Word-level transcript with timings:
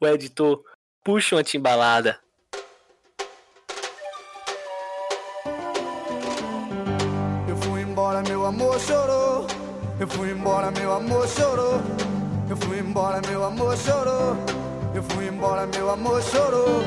o 0.00 0.06
editor 0.06 0.62
puxa 1.04 1.36
uma 1.36 1.44
timbalada. 1.44 2.18
Eu 7.46 7.56
fui 7.58 7.82
embora, 7.82 8.22
meu 8.22 8.46
amor 8.46 8.80
chorou. 8.80 9.46
Eu 9.98 10.08
fui 10.08 10.30
embora, 10.30 10.70
meu 10.70 10.92
amor 10.94 11.28
chorou. 11.28 11.80
Eu 12.48 12.56
fui 12.56 12.78
embora, 12.78 13.20
meu 13.28 13.44
amor 13.44 13.76
chorou. 13.76 14.36
Eu 14.94 15.02
fui 15.02 15.28
embora, 15.28 15.66
meu 15.66 15.90
amor 15.90 16.22
chorou. 16.22 16.82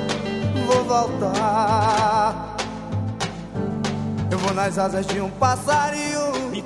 Vou 0.66 0.84
voltar. 0.86 2.58
Eu 4.32 4.38
vou 4.40 4.54
nas 4.54 4.78
asas 4.80 5.06
de 5.06 5.22
um 5.22 5.30
passarinho. 5.30 6.23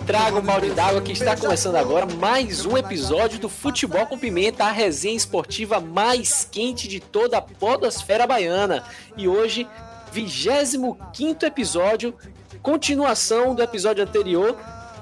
Me 0.08 0.14
traga 0.14 0.38
o 0.38 0.42
balde 0.42 0.70
d'água 0.72 1.02
que 1.02 1.12
está 1.12 1.36
começando 1.36 1.76
agora 1.76 2.06
mais 2.06 2.66
um 2.66 2.78
episódio 2.78 3.40
do 3.40 3.50
Futebol 3.50 4.06
com 4.06 4.18
Pimenta, 4.18 4.64
a 4.64 4.72
resenha 4.72 5.18
esportiva 5.18 5.82
mais 5.82 6.48
quente 6.50 6.88
de 6.88 7.02
toda 7.02 7.40
a 7.40 7.42
podosfera 7.42 8.26
baiana. 8.26 8.86
E 9.18 9.28
hoje, 9.28 9.68
25 10.14 11.46
episódio, 11.46 12.16
continuação 12.62 13.54
do 13.54 13.62
episódio 13.62 14.02
anterior, 14.02 14.58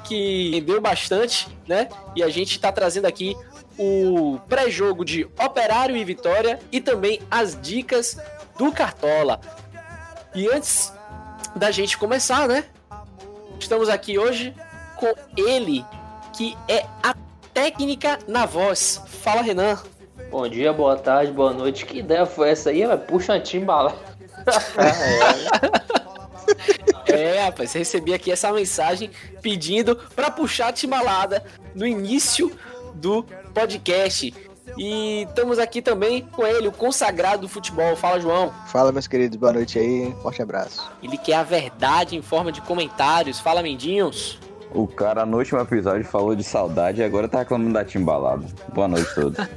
que 0.05 0.49
rendeu 0.49 0.81
bastante, 0.81 1.55
né? 1.67 1.87
E 2.15 2.23
a 2.23 2.29
gente 2.29 2.53
está 2.55 2.71
trazendo 2.71 3.05
aqui 3.05 3.37
o 3.77 4.39
pré-jogo 4.49 5.05
de 5.05 5.25
Operário 5.39 5.95
e 5.95 6.03
Vitória 6.03 6.59
e 6.71 6.81
também 6.81 7.21
as 7.29 7.55
dicas 7.61 8.17
do 8.57 8.71
Cartola. 8.71 9.39
E 10.33 10.47
antes 10.47 10.91
da 11.55 11.69
gente 11.69 11.95
começar, 11.95 12.47
né? 12.47 12.65
Estamos 13.59 13.87
aqui 13.87 14.17
hoje 14.17 14.51
com 14.95 15.13
ele, 15.37 15.85
que 16.33 16.57
é 16.67 16.85
a 17.03 17.15
técnica 17.53 18.19
na 18.27 18.45
voz. 18.45 19.01
Fala, 19.07 19.41
Renan. 19.41 19.77
Bom 20.29 20.47
dia, 20.47 20.73
boa 20.73 20.97
tarde, 20.97 21.31
boa 21.31 21.53
noite. 21.53 21.85
Que 21.85 21.99
ideia 21.99 22.25
foi 22.25 22.49
essa 22.49 22.69
aí? 22.69 22.81
Puxa 23.07 23.33
uma 23.33 23.39
timbala. 23.39 23.95
É, 27.07 27.45
rapaz, 27.45 27.71
você 27.71 27.79
recebia 27.79 28.15
aqui 28.15 28.31
essa 28.31 28.51
mensagem 28.51 29.09
pedindo 29.41 29.95
para 30.15 30.29
puxar 30.29 30.69
a 30.69 30.73
timbalada 30.73 31.43
no 31.73 31.85
início 31.87 32.51
do 32.95 33.23
podcast. 33.53 34.33
E 34.77 35.25
estamos 35.29 35.59
aqui 35.59 35.81
também 35.81 36.21
com 36.21 36.45
ele, 36.45 36.67
o 36.67 36.71
consagrado 36.71 37.43
do 37.43 37.47
futebol. 37.47 37.95
Fala, 37.95 38.19
João. 38.19 38.53
Fala, 38.67 38.91
meus 38.91 39.07
queridos, 39.07 39.37
boa 39.37 39.53
noite 39.53 39.79
aí, 39.79 40.13
forte 40.21 40.41
abraço. 40.41 40.91
Ele 41.01 41.17
quer 41.17 41.35
a 41.35 41.43
verdade 41.43 42.17
em 42.17 42.21
forma 42.21 42.51
de 42.51 42.61
comentários. 42.61 43.39
Fala, 43.39 43.63
Mendinhos. 43.63 44.39
O 44.75 44.85
cara 44.85 45.25
no 45.25 45.37
último 45.37 45.61
episódio 45.61 46.03
falou 46.03 46.35
de 46.35 46.43
saudade 46.43 46.99
e 46.99 47.03
agora 47.03 47.29
tá 47.29 47.39
reclamando 47.39 47.71
da 47.71 47.85
timbalada. 47.85 48.45
Boa 48.73 48.89
noite 48.89 49.09
a 49.09 49.13
todos. 49.13 49.47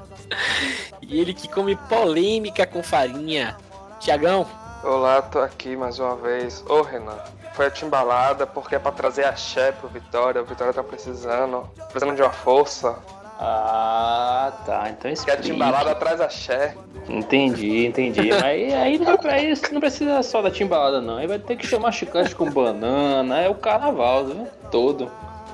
e 1.02 1.20
ele 1.20 1.34
que 1.34 1.46
come 1.46 1.76
polêmica 1.76 2.66
com 2.66 2.82
farinha. 2.82 3.54
Tiagão. 4.00 4.46
Olá, 4.82 5.20
tô 5.20 5.40
aqui 5.40 5.76
mais 5.76 5.98
uma 5.98 6.16
vez. 6.16 6.64
Ô 6.70 6.80
Renan, 6.80 7.18
foi 7.52 7.66
a 7.66 7.70
timbalada 7.70 8.46
porque 8.46 8.76
é 8.76 8.78
pra 8.78 8.92
trazer 8.92 9.26
axé 9.26 9.72
pro 9.72 9.88
Vitória. 9.88 10.40
O 10.40 10.46
Vitória 10.46 10.72
tá 10.72 10.82
precisando, 10.82 11.68
precisando 11.90 12.16
de 12.16 12.22
uma 12.22 12.32
força. 12.32 12.96
Ah, 13.38 14.52
tá. 14.64 14.88
Então 14.90 15.12
Que 15.12 15.30
a 15.30 15.36
timbalada 15.36 15.94
traz 15.94 16.20
axé. 16.20 16.74
Entendi, 17.08 17.86
entendi. 17.86 18.28
Mas 18.30 18.42
aí, 18.42 18.72
aí, 18.72 18.98
não, 18.98 19.18
aí 19.24 19.52
não 19.72 19.80
precisa 19.80 20.22
só 20.22 20.42
da 20.42 20.50
timbalada, 20.50 21.00
não. 21.00 21.18
Aí 21.18 21.26
vai 21.26 21.38
ter 21.38 21.56
que 21.56 21.66
chamar 21.66 21.92
chiclete 21.92 22.34
com 22.34 22.50
banana. 22.50 23.40
É 23.40 23.48
o 23.48 23.54
carnaval, 23.54 24.24
viu? 24.26 24.48
Todo. 24.70 25.10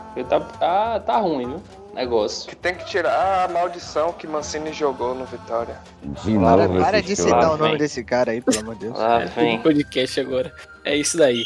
Porque 0.06 0.24
tá, 0.24 0.40
tá, 0.40 1.00
tá 1.00 1.16
ruim, 1.18 1.48
viu? 1.48 1.62
Negócio. 1.94 2.48
Que 2.48 2.56
tem 2.56 2.74
que 2.74 2.86
tirar 2.86 3.44
a 3.44 3.52
maldição 3.52 4.12
que 4.12 4.26
Mancini 4.26 4.72
jogou 4.72 5.14
no 5.14 5.26
Vitória. 5.26 5.76
De 6.02 6.38
Para, 6.38 6.66
novo 6.66 6.80
para 6.80 7.02
de 7.02 7.14
citar 7.14 7.52
o 7.52 7.56
nome 7.58 7.76
desse 7.76 8.02
cara 8.02 8.32
aí, 8.32 8.40
pelo 8.40 8.60
amor 8.60 8.74
de 8.76 8.86
Deus. 8.86 8.98
É, 8.98 9.26
vem. 9.26 9.60
podcast 9.60 10.20
agora. 10.20 10.52
É 10.84 10.96
isso 10.96 11.18
daí. 11.18 11.42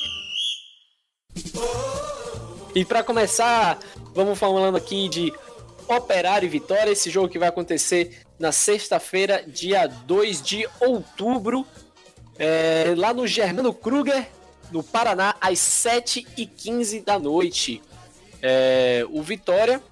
E 2.74 2.84
para 2.84 3.02
começar, 3.02 3.78
vamos 4.14 4.38
falando 4.38 4.76
aqui 4.76 5.08
de 5.08 5.32
Operário 5.88 6.46
e 6.46 6.48
Vitória, 6.48 6.90
esse 6.90 7.10
jogo 7.10 7.28
que 7.28 7.38
vai 7.38 7.48
acontecer 7.48 8.22
na 8.38 8.52
sexta-feira, 8.52 9.44
dia 9.46 9.86
2 9.86 10.42
de 10.42 10.68
outubro, 10.80 11.66
é, 12.38 12.94
lá 12.96 13.14
no 13.14 13.26
Germano 13.26 13.72
Kruger, 13.72 14.26
no 14.70 14.82
Paraná, 14.82 15.34
às 15.40 15.58
7h15 15.58 17.04
da 17.04 17.18
noite. 17.18 17.82
É, 18.42 19.06
o 19.10 19.22
Vitória, 19.22 19.82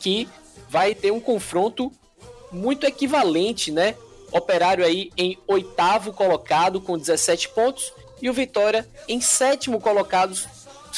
que 0.00 0.28
vai 0.68 0.94
ter 0.94 1.10
um 1.10 1.20
confronto 1.20 1.92
muito 2.50 2.86
equivalente, 2.86 3.70
né? 3.70 3.94
Operário 4.32 4.84
aí 4.84 5.10
em 5.16 5.38
oitavo 5.46 6.12
colocado 6.12 6.80
com 6.80 6.96
17 6.96 7.48
pontos 7.50 7.92
e 8.22 8.28
o 8.28 8.32
Vitória 8.32 8.88
em 9.08 9.20
sétimo 9.20 9.80
colocado, 9.80 10.36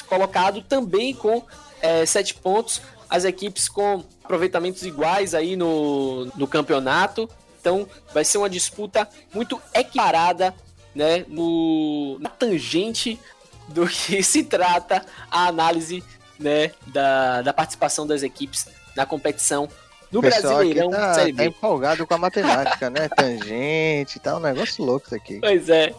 colocado 0.07 0.63
também 0.63 1.15
com 1.15 1.43
eh, 1.81 2.05
7 2.05 2.35
pontos. 2.35 2.83
As 3.13 3.25
equipes 3.25 3.69
com 3.69 4.03
aproveitamentos 4.25 4.83
iguais 4.83 5.35
aí 5.35 5.55
no, 5.57 6.25
no 6.35 6.49
campeonato. 6.49 7.29
Então 7.61 7.87
vai 8.15 8.25
ser 8.25 8.39
uma 8.39 8.49
disputa 8.49 9.07
muito 9.35 9.61
equiparada, 9.75 10.55
né? 10.95 11.25
No, 11.29 12.19
na 12.19 12.31
tangente 12.31 13.21
do 13.69 13.87
que 13.87 14.23
se 14.25 14.43
trata 14.45 15.05
a 15.31 15.47
análise 15.47 16.03
né, 16.41 16.73
da, 16.87 17.43
da 17.43 17.53
participação 17.53 18.07
das 18.07 18.23
equipes 18.23 18.67
na 18.97 19.07
competição 19.07 19.69
no 20.11 20.21
pessoal 20.21 20.57
Brasileirão 20.57 20.91
tá, 20.91 21.15
Série 21.15 21.33
tá 21.33 21.43
B. 21.43 21.49
empolgado 21.49 22.07
com 22.07 22.15
a 22.15 22.19
matemática, 22.19 22.91
né? 22.91 23.09
Tangente, 23.15 24.19
tá 24.19 24.37
um 24.37 24.41
negócio 24.41 24.85
louco 24.85 25.07
isso 25.07 25.15
aqui. 25.15 25.39
Pois 25.41 25.69
é. 25.71 25.95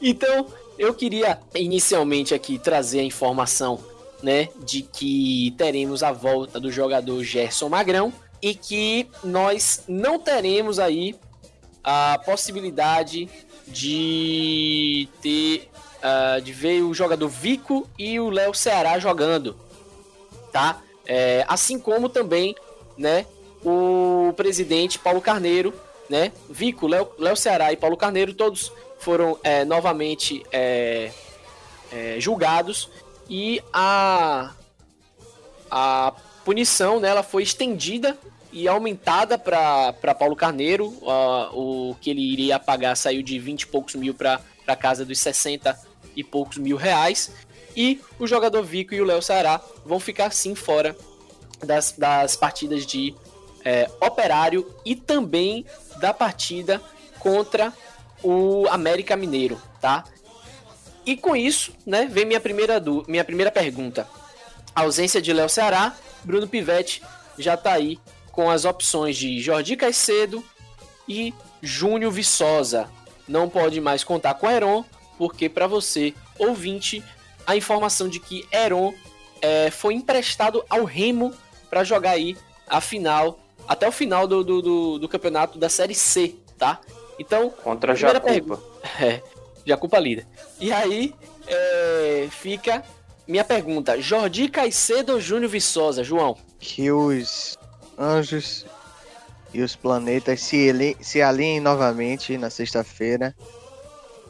Então, 0.00 0.46
eu 0.78 0.92
queria 0.92 1.38
inicialmente 1.54 2.34
aqui 2.34 2.58
trazer 2.58 3.00
a 3.00 3.04
informação, 3.04 3.78
né, 4.22 4.48
de 4.64 4.82
que 4.82 5.54
teremos 5.56 6.02
a 6.02 6.12
volta 6.12 6.58
do 6.58 6.70
jogador 6.70 7.22
Gerson 7.22 7.68
Magrão 7.68 8.12
e 8.42 8.54
que 8.54 9.08
nós 9.22 9.84
não 9.88 10.18
teremos 10.18 10.78
aí 10.78 11.14
a 11.82 12.18
possibilidade 12.24 13.28
de 13.68 15.08
ter 15.20 15.68
ah, 16.08 16.38
de 16.38 16.52
ver 16.52 16.82
o 16.82 16.94
jogador 16.94 17.28
Vico 17.28 17.88
e 17.98 18.20
o 18.20 18.30
Léo 18.30 18.54
Ceará 18.54 18.96
jogando, 18.98 19.56
tá? 20.52 20.80
É, 21.04 21.44
assim 21.48 21.80
como 21.80 22.08
também, 22.08 22.54
né, 22.96 23.26
o 23.64 24.32
presidente 24.36 25.00
Paulo 25.00 25.20
Carneiro, 25.20 25.74
né, 26.08 26.30
Vico, 26.48 26.86
Léo, 26.86 27.08
Léo 27.18 27.34
Ceará 27.34 27.72
e 27.72 27.76
Paulo 27.76 27.96
Carneiro, 27.96 28.34
todos 28.34 28.70
foram 29.00 29.36
é, 29.42 29.64
novamente 29.64 30.44
é, 30.52 31.10
é, 31.92 32.16
julgados 32.20 32.88
e 33.28 33.62
a, 33.72 34.52
a 35.70 36.12
punição 36.44 37.00
né, 37.00 37.08
ela 37.08 37.22
foi 37.22 37.42
estendida 37.42 38.16
e 38.52 38.66
aumentada 38.68 39.38
para 39.38 40.14
Paulo 40.18 40.36
Carneiro. 40.36 40.96
ah, 41.06 41.50
o 41.52 41.96
que 42.00 42.10
ele 42.10 42.22
iria 42.22 42.58
pagar 42.58 42.96
saiu 42.96 43.22
de 43.22 43.38
20 43.38 43.62
e 43.62 43.66
poucos 43.66 43.94
mil 43.94 44.14
para 44.14 44.40
casa 44.76 45.04
dos 45.04 45.18
60 45.18 45.78
e 46.14 46.24
poucos 46.24 46.56
mil 46.56 46.76
reais. 46.76 47.30
E 47.76 48.00
o 48.18 48.26
jogador 48.26 48.62
Vico 48.62 48.94
e 48.94 49.00
o 49.00 49.04
Léo 49.04 49.20
Ceará 49.20 49.60
vão 49.84 50.00
ficar 50.00 50.32
sim 50.32 50.54
fora 50.54 50.96
das, 51.64 51.92
das 51.92 52.36
partidas 52.36 52.86
de 52.86 53.14
é, 53.64 53.90
Operário 54.00 54.66
e 54.84 54.94
também 54.94 55.66
da 56.00 56.14
partida 56.14 56.80
contra 57.18 57.72
o 58.22 58.66
América 58.68 59.16
Mineiro, 59.16 59.60
tá? 59.80 60.04
E 61.06 61.16
com 61.16 61.36
isso, 61.36 61.72
né, 61.86 62.06
vem 62.10 62.24
minha 62.24 62.40
primeira, 62.40 62.80
du 62.80 63.04
minha 63.06 63.24
primeira 63.24 63.52
pergunta. 63.52 64.08
A 64.74 64.82
ausência 64.82 65.22
de 65.22 65.32
Léo 65.32 65.48
Ceará, 65.48 65.96
Bruno 66.24 66.48
Pivetti 66.48 67.00
já 67.38 67.56
tá 67.56 67.72
aí 67.72 67.98
com 68.32 68.50
as 68.50 68.64
opções 68.64 69.16
de 69.16 69.40
Jordi 69.40 69.76
Caicedo 69.76 70.44
e 71.08 71.32
Júnior 71.62 72.12
Viçosa. 72.12 72.90
Não 73.26 73.48
pode 73.48 73.80
mais 73.80 74.04
contar 74.04 74.34
com 74.34 74.50
Heron, 74.50 74.84
porque 75.16 75.48
para 75.48 75.66
você, 75.66 76.12
ouvinte, 76.38 77.02
a 77.46 77.56
informação 77.56 78.08
de 78.08 78.20
que 78.20 78.46
Heron 78.52 78.92
é, 79.40 79.70
foi 79.70 79.94
emprestado 79.94 80.64
ao 80.68 80.84
Remo 80.84 81.32
para 81.70 81.84
jogar 81.84 82.10
aí 82.10 82.36
a 82.66 82.80
final, 82.80 83.38
até 83.66 83.88
o 83.88 83.92
final 83.92 84.26
do, 84.26 84.42
do, 84.42 84.60
do, 84.60 84.98
do 84.98 85.08
campeonato 85.08 85.58
da 85.58 85.68
Série 85.68 85.94
C, 85.94 86.34
tá? 86.58 86.80
Então, 87.18 87.50
Contra 87.50 87.92
a 87.92 87.94
Primeira 87.94 88.20
Jacupa. 88.20 88.60
é, 89.00 89.22
Jacupa 89.66 89.98
líder. 89.98 90.26
E 90.60 90.72
aí 90.72 91.12
é, 91.46 92.28
fica 92.30 92.82
minha 93.26 93.44
pergunta: 93.44 94.00
Jordi 94.00 94.48
Caicedo 94.48 95.14
ou 95.14 95.20
Júnior 95.20 95.50
Viçosa, 95.50 96.04
João? 96.04 96.36
Que 96.58 96.90
os 96.92 97.58
anjos 97.98 98.64
e 99.52 99.60
os 99.60 99.74
planetas 99.74 100.40
se, 100.40 100.56
ele- 100.56 100.96
se 101.00 101.20
alinhem 101.20 101.60
novamente 101.60 102.38
na 102.38 102.48
sexta-feira, 102.50 103.34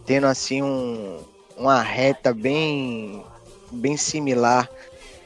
tendo 0.04 0.26
assim 0.26 0.62
um, 0.62 1.20
uma 1.56 1.82
reta 1.82 2.32
bem, 2.32 3.24
bem 3.70 3.96
similar 3.96 4.68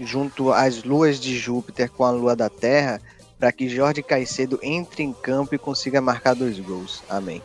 junto 0.00 0.50
às 0.52 0.82
luas 0.82 1.20
de 1.20 1.38
Júpiter 1.38 1.90
com 1.90 2.04
a 2.04 2.10
lua 2.10 2.34
da 2.34 2.48
Terra, 2.48 3.00
para 3.38 3.52
que 3.52 3.68
Jorge 3.68 4.02
Caicedo 4.02 4.58
entre 4.62 5.02
em 5.02 5.12
campo 5.12 5.54
e 5.54 5.58
consiga 5.58 6.00
marcar 6.00 6.34
dois 6.34 6.58
gols. 6.58 7.02
Amém. 7.08 7.42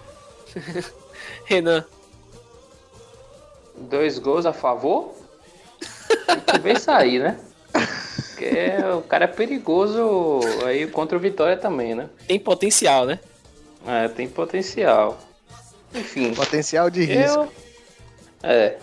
Renan, 1.46 1.84
Dois 3.78 4.18
gols 4.20 4.46
a 4.46 4.54
favor? 4.54 5.14
Tem 6.28 6.40
que 6.40 6.60
ver 6.60 6.78
isso 6.78 6.90
aí, 6.92 7.20
né? 7.20 7.38
Porque 7.72 8.52
o 8.98 9.02
cara 9.02 9.26
é 9.26 9.28
perigoso 9.28 10.40
aí 10.66 10.88
contra 10.88 11.18
o 11.18 11.20
Vitória 11.22 11.58
também, 11.58 11.96
né? 11.96 12.10
tem 12.28 12.40
potencial, 12.40 13.06
né? 13.06 13.20
É, 13.88 14.08
tem 14.08 14.28
potencial. 14.28 15.18
Enfim, 15.94 16.34
Potencial 16.34 16.90
de 16.90 17.04
risco. 17.06 17.40
eu. 17.42 17.52
É, 18.44 18.78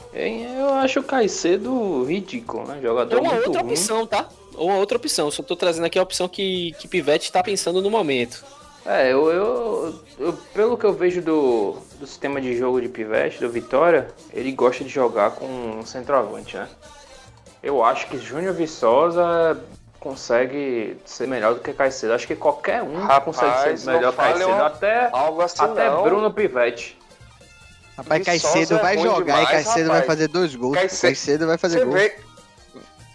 eu 0.59 0.73
acho 0.75 1.01
o 1.01 1.05
Caicedo 1.05 2.05
ridículo, 2.05 2.67
né? 2.67 2.81
Jogador 2.83 3.17
Ou 3.19 3.23
uma 3.23 3.33
muito 3.35 3.47
outra 3.47 3.63
ruim. 3.63 3.71
opção, 3.73 4.07
tá? 4.07 4.29
Ou 4.55 4.69
uma 4.69 4.79
outra 4.79 4.97
opção. 4.97 5.31
Só 5.31 5.43
tô 5.43 5.55
trazendo 5.55 5.85
aqui 5.85 5.99
a 5.99 6.03
opção 6.03 6.29
que, 6.29 6.73
que 6.79 6.89
Pivete 6.89 7.31
tá 7.31 7.43
pensando 7.43 7.81
no 7.83 7.91
momento. 7.91 8.45
É, 8.85 9.13
eu, 9.13 9.31
eu, 9.31 10.01
eu- 10.19 10.33
pelo 10.53 10.77
que 10.77 10.85
eu 10.85 10.93
vejo 10.93 11.23
do, 11.23 11.77
do 12.01 12.07
sistema 12.07 12.41
de 12.41 12.57
jogo 12.57 12.81
de 12.81 12.89
Pivete, 12.89 13.39
do 13.41 13.49
Vitória, 13.49 14.09
ele 14.33 14.51
gosta 14.53 14.83
de 14.83 14.91
jogar 14.91 15.31
com 15.33 15.47
um 15.47 15.87
centroavante, 15.87 16.57
né? 16.57 16.69
Eu 17.63 17.85
acho 17.85 18.09
que 18.09 18.19
Júnior 18.19 18.55
Viçosa 18.55 19.57
consegue 20.01 20.97
ser 21.05 21.29
melhor 21.29 21.55
do 21.55 21.61
que 21.61 21.73
Caicedo. 21.73 22.13
Acho 22.13 22.27
que 22.27 22.35
qualquer 22.35 22.83
um 22.83 23.03
Rapaz, 23.03 23.23
consegue 23.25 23.79
ser 23.79 23.93
melhor 23.93 24.11
que 24.11 24.17
fale 24.17 24.33
Caicedo. 24.33 24.51
uma- 24.53 24.67
Até, 24.67 25.09
Algo 25.13 25.43
assim 25.43 25.63
até 25.63 25.89
não. 25.89 26.03
Bruno 26.03 26.33
Pivete. 26.33 26.99
Rapaz, 27.97 28.27
Viçosa 28.27 28.49
Caicedo 28.55 28.75
é 28.75 28.83
vai 28.83 28.99
jogar 28.99 29.25
demais, 29.37 29.49
e 29.49 29.53
Caicedo 29.53 29.89
vai 29.91 30.01
rapaz. 30.01 30.07
fazer 30.07 30.27
dois 30.29 30.57
gols. 30.57 30.75
Caicedo- 30.77 31.01
Caicedo 31.03 31.47
vai 31.47 31.57
fazer 31.59 31.85
gol. 31.85 31.95
vê. 31.95 32.17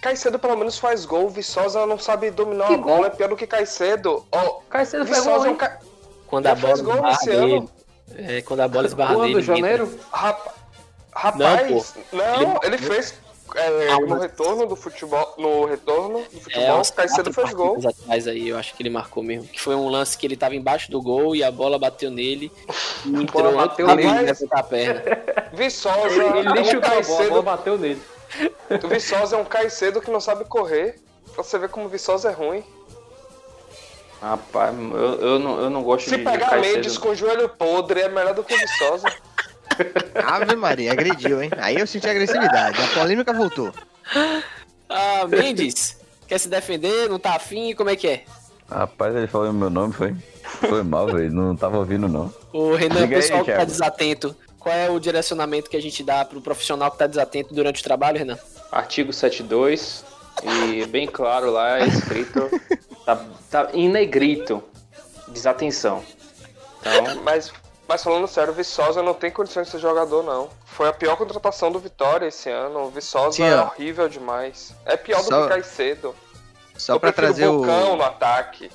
Caicedo 0.08 0.40
pelo 0.40 0.56
menos 0.56 0.78
faz 0.78 1.04
gol. 1.06 1.30
Viçosa 1.30 1.86
não 1.86 2.00
sabe 2.00 2.32
dominar 2.32 2.68
Que 2.68 2.76
a 2.76 2.78
bola. 2.78 2.96
gol? 2.98 3.06
É 3.06 3.10
pior 3.10 3.28
do 3.30 3.36
que 3.36 3.46
Caicedo. 3.46 4.26
Ó, 4.32 4.60
Caicedo 4.70 5.04
Viçosa 5.04 5.30
gol, 5.32 5.46
é 5.46 5.50
um 5.50 5.56
ca... 5.56 5.80
Quando 6.28 6.48
a 6.48 6.56
bola 6.56 6.76
fez 6.76 6.82
gol. 7.52 7.70
É, 8.16 8.42
quando 8.42 8.62
a 8.62 8.68
bola 8.70 8.88
esbarra 8.88 9.16
Quando, 9.16 9.28
nele. 9.30 9.42
janeiro? 9.42 10.00
Rapa- 10.12 10.54
Rapaz, 11.14 11.96
não, 12.14 12.42
Ele- 12.42 12.60
ele, 12.64 12.78
fez 12.78 13.16
é, 13.56 13.90
Ah, 13.92 14.00
no 14.00 14.18
retorno 14.20 14.66
do 14.68 14.76
futebol. 14.78 15.34
No 15.38 15.66
retorno 15.66 16.20
do 16.20 16.38
É, 16.38 16.40
futebol, 16.40 16.80
uns 16.80 16.92
Caicedo 16.92 17.34
fez 17.34 17.54
gol. 17.54 17.78
atrás 17.86 18.28
aí, 18.28 18.48
eu 18.50 18.58
acho 18.58 18.76
que 18.76 18.82
ele 18.84 18.90
marcou 18.90 19.22
mesmo. 19.24 19.46
Que 19.48 19.60
foi 19.60 19.76
um 19.76 19.90
lance 19.90 20.18
que 20.18 20.26
ele 20.26 20.38
tava 20.38 20.56
embaixo 20.56 20.90
do 20.92 21.02
gol 21.02 21.36
e 21.36 21.44
a 21.44 21.52
bola 21.52 21.78
bateu 21.78 22.10
nele. 22.10 22.50
E 23.06 23.10
entrou 23.24 23.54
bateu 23.56 23.88
nele. 23.96 24.32
a 24.52 24.64
perna. 24.64 25.02
Viçosa 25.54 26.08
Ele, 26.08 26.40
ele 26.50 26.60
é 26.60 26.64
chutou 26.64 26.92
a 26.92 27.02
bola, 27.02 27.02
a 27.02 27.04
bola 27.04 27.18
Caicedo. 27.18 27.44
bateu 27.44 27.78
nele. 27.78 28.02
Viçosa 28.90 29.36
é 29.36 29.40
um 29.40 29.46
Caicedo 29.46 30.02
que 30.02 30.12
não 30.12 30.20
sabe 30.20 30.46
correr. 30.46 31.00
Pra 31.34 31.44
você 31.44 31.58
ver 31.58 31.70
como 31.70 31.90
Viçosa 31.90 32.30
é 32.30 32.34
ruim. 32.34 32.64
Rapaz, 34.22 34.76
eu, 34.76 35.22
eu, 35.22 35.40
não, 35.40 35.62
eu 35.62 35.70
não 35.70 35.84
gosto 35.84 36.10
Se 36.10 36.18
de, 36.18 36.24
pegar 36.24 36.46
de 36.46 36.50
Caicedo. 36.50 36.76
Mendes 36.76 36.98
com 36.98 37.10
o 37.10 37.16
joelho 37.16 37.50
podre, 37.50 38.02
é 38.02 38.10
melhor 38.10 38.34
do 38.34 38.44
que 38.44 38.54
o 38.54 38.58
Viçosa. 38.58 39.08
Ave 40.26 40.56
Maria, 40.56 40.92
agrediu, 40.92 41.42
hein? 41.42 41.52
Aí 41.58 41.78
eu 41.78 41.86
senti 41.86 42.10
agressividade. 42.10 42.82
A 42.82 42.88
polêmica 43.00 43.32
voltou. 43.34 43.72
Ah, 44.90 45.28
Mendes, 45.28 45.98
quer 46.28 46.40
se 46.40 46.50
defender? 46.50 47.10
Não 47.10 47.20
tá 47.20 47.36
afim? 47.36 47.76
Como 47.76 47.90
é 47.90 47.96
que 47.96 48.08
é? 48.08 48.24
Rapaz, 48.70 49.16
ele 49.16 49.28
falou 49.28 49.54
meu 49.54 49.70
nome, 49.70 49.94
foi? 49.94 50.16
Foi 50.44 50.84
mal, 50.84 51.08
velho. 51.08 51.32
Não 51.32 51.56
tava 51.56 51.78
ouvindo, 51.78 52.08
não. 52.08 52.34
O 52.52 52.74
Renan, 52.74 53.02
Diga 53.02 53.16
aí, 53.16 53.22
pessoal 53.22 53.46
que 53.46 53.52
tá 53.52 53.64
desatento, 53.64 54.36
qual 54.68 54.76
é 54.76 54.90
o 54.90 55.00
direcionamento 55.00 55.70
que 55.70 55.78
a 55.78 55.82
gente 55.82 56.04
dá 56.04 56.26
pro 56.26 56.42
profissional 56.42 56.92
que 56.92 56.98
tá 56.98 57.08
desatento 57.08 57.54
durante 57.54 57.80
o 57.80 57.84
trabalho, 57.84 58.18
Renan? 58.18 58.38
Artigo 58.70 59.14
72 59.14 60.04
e 60.44 60.86
bem 60.88 61.08
claro 61.08 61.50
lá 61.50 61.80
é 61.80 61.88
escrito, 61.88 62.50
tá, 63.06 63.26
tá 63.50 63.70
em 63.74 63.88
negrito, 63.88 64.62
desatenção. 65.30 66.04
Então, 66.82 67.16
Mas, 67.24 67.52
mas 67.88 68.04
falando 68.04 68.28
sério, 68.28 68.52
o 68.52 68.56
Viçosa 68.56 69.02
não 69.02 69.14
tem 69.14 69.32
condições 69.32 69.68
de 69.68 69.72
ser 69.72 69.80
jogador, 69.80 70.22
não. 70.22 70.50
Foi 70.66 70.90
a 70.90 70.94
pior 70.94 71.16
contratação 71.16 71.72
do 71.72 71.80
Vitória 71.80 72.28
esse 72.28 72.50
ano. 72.50 72.84
O 72.84 72.90
Viçosa 72.90 73.38
Sim, 73.38 73.44
é 73.44 73.62
horrível 73.62 74.10
demais. 74.10 74.76
É 74.86 74.98
pior 74.98 75.20
do 75.24 75.30
Só- 75.30 75.44
que 75.44 75.50
Caicedo. 75.50 76.14
Só 76.78 77.00
prefiro 77.00 77.26
trazer 77.26 77.48
o. 77.48 77.60
Vulcão 77.60 77.96
no 77.96 78.04
ataque. 78.04 78.70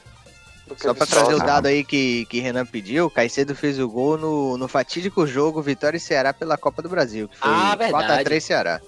Só 0.78 0.94
pra 0.94 1.06
trazer 1.06 1.34
o 1.34 1.38
dado 1.38 1.66
aí 1.66 1.84
que, 1.84 2.24
que 2.26 2.40
Renan 2.40 2.64
pediu, 2.66 3.10
Caicedo 3.10 3.54
fez 3.54 3.78
o 3.78 3.88
gol 3.88 4.16
no, 4.18 4.56
no 4.56 4.68
fatídico 4.68 5.26
jogo 5.26 5.60
Vitória 5.62 5.96
e 5.96 6.00
Ceará 6.00 6.32
pela 6.32 6.56
Copa 6.56 6.80
do 6.82 6.88
Brasil, 6.88 7.28
que 7.28 7.36
foi 7.38 7.50
Ah, 7.50 7.74
verdade. 7.76 8.24
4x3 8.24 8.40
Ceará. 8.40 8.80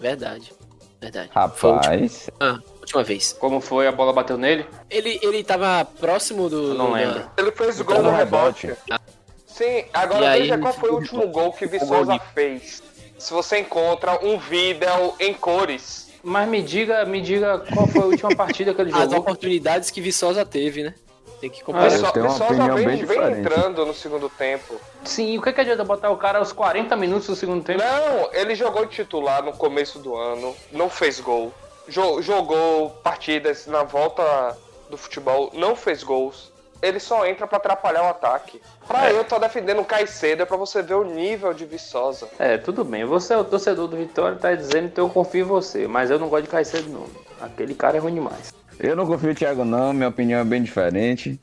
Verdade. 0.00 0.52
Verdade. 1.00 1.30
Foi 1.54 1.70
a 1.70 1.74
última, 1.74 1.92
Rapaz, 1.96 2.30
ah, 2.40 2.58
última 2.80 3.02
vez. 3.04 3.32
como 3.38 3.60
foi 3.60 3.86
a 3.86 3.92
bola 3.92 4.12
bateu 4.12 4.38
nele? 4.38 4.66
Ele, 4.90 5.18
ele 5.22 5.44
tava 5.44 5.84
próximo 5.84 6.48
do. 6.48 6.68
Eu 6.70 6.74
não 6.74 6.86
do- 6.88 6.92
lembro. 6.94 7.30
Ele 7.36 7.52
fez 7.52 7.78
o 7.80 7.84
gol 7.84 7.96
no 8.02 8.10
no 8.10 8.16
rebote. 8.16 8.66
rebote. 8.68 9.02
Sim, 9.46 9.84
agora 9.92 10.24
E 10.24 10.26
aí, 10.28 10.40
veja 10.42 10.58
qual 10.58 10.72
foi 10.74 10.90
o 10.90 10.94
último 10.96 11.28
gol 11.28 11.52
que 11.52 11.66
Viçosa 11.66 12.04
gol 12.16 12.20
fez. 12.34 12.82
Se 13.18 13.32
você 13.32 13.58
encontra 13.60 14.18
um 14.24 14.38
vídeo 14.38 14.88
em 15.20 15.32
cores. 15.34 16.06
Mas 16.22 16.48
me 16.48 16.60
diga, 16.60 17.04
me 17.04 17.20
diga 17.20 17.58
qual 17.72 17.86
foi 17.86 18.00
a 18.02 18.06
última 18.06 18.34
partida 18.34 18.74
que 18.74 18.80
ele 18.80 18.90
As 18.92 19.02
jogou. 19.02 19.18
oportunidades 19.20 19.90
que 19.90 20.00
Viçosa 20.00 20.44
teve, 20.44 20.82
né? 20.82 20.94
Tem 21.40 21.50
que 21.50 21.62
Ah, 21.72 21.84
eu 21.84 21.90
Viço- 21.90 22.12
tenho 22.12 22.24
uma 22.26 22.32
Viçosa 22.32 22.54
opinião 22.54 22.76
vem, 22.76 22.86
bem 22.86 23.04
vem 23.04 23.32
entrando 23.40 23.84
no 23.84 23.92
segundo 23.92 24.28
tempo. 24.30 24.74
Sim, 25.04 25.36
o 25.38 25.42
que, 25.42 25.52
que 25.52 25.60
adianta 25.60 25.84
botar 25.84 26.10
o 26.10 26.16
cara 26.16 26.38
aos 26.38 26.52
40 26.52 26.96
minutos 26.96 27.26
do 27.26 27.36
segundo 27.36 27.62
tempo? 27.62 27.82
Não, 27.82 28.32
ele 28.32 28.54
jogou 28.54 28.86
de 28.86 28.94
titular 28.96 29.42
no 29.42 29.52
começo 29.52 29.98
do 29.98 30.16
ano, 30.16 30.54
não 30.72 30.88
fez 30.88 31.20
gol. 31.20 31.52
Jo- 31.88 32.22
jogou 32.22 32.90
partidas 33.02 33.66
na 33.66 33.82
volta 33.82 34.56
do 34.90 34.96
futebol, 34.96 35.50
não 35.52 35.76
fez 35.76 36.02
gols. 36.02 36.50
Ele 36.82 37.00
só 37.00 37.26
entra 37.26 37.46
pra 37.46 37.56
atrapalhar 37.58 38.02
o 38.02 38.08
ataque. 38.08 38.60
Pra 38.86 39.08
É. 39.08 39.12
eu 39.12 39.24
tô 39.24 39.38
defendendo 39.38 39.80
o 39.80 39.84
Caicedo 39.84 40.42
é 40.42 40.46
pra 40.46 40.56
você 40.56 40.82
ver 40.82 40.94
o 40.94 41.04
nível 41.04 41.52
de 41.54 41.64
Viçosa. 41.64 42.28
É, 42.38 42.58
tudo 42.58 42.84
bem. 42.84 43.04
Você 43.04 43.32
é 43.34 43.36
o 43.36 43.44
torcedor 43.44 43.88
do 43.88 43.96
Vitória, 43.96 44.36
tá 44.38 44.54
dizendo 44.54 44.90
que 44.90 45.00
eu 45.00 45.08
confio 45.08 45.44
em 45.44 45.48
você. 45.48 45.86
Mas 45.88 46.10
eu 46.10 46.18
não 46.18 46.28
gosto 46.28 46.44
de 46.44 46.50
Caicedo, 46.50 46.88
não. 46.90 47.06
Aquele 47.40 47.74
cara 47.74 47.96
é 47.96 48.00
ruim 48.00 48.14
demais. 48.14 48.52
Eu 48.78 48.96
não 48.96 49.06
confio 49.06 49.30
no 49.30 49.34
Thiago, 49.34 49.64
não. 49.64 49.92
Minha 49.92 50.08
opinião 50.08 50.40
é 50.40 50.44
bem 50.44 50.62
diferente. 50.62 51.40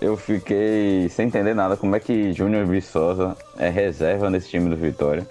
Eu 0.00 0.16
fiquei 0.16 1.08
sem 1.10 1.26
entender 1.26 1.54
nada 1.54 1.76
como 1.76 1.94
é 1.94 2.00
que 2.00 2.32
Júnior 2.32 2.66
Viçosa 2.66 3.36
é 3.58 3.68
reserva 3.68 4.30
nesse 4.30 4.48
time 4.48 4.70
do 4.70 4.76
Vitória. 4.76 5.26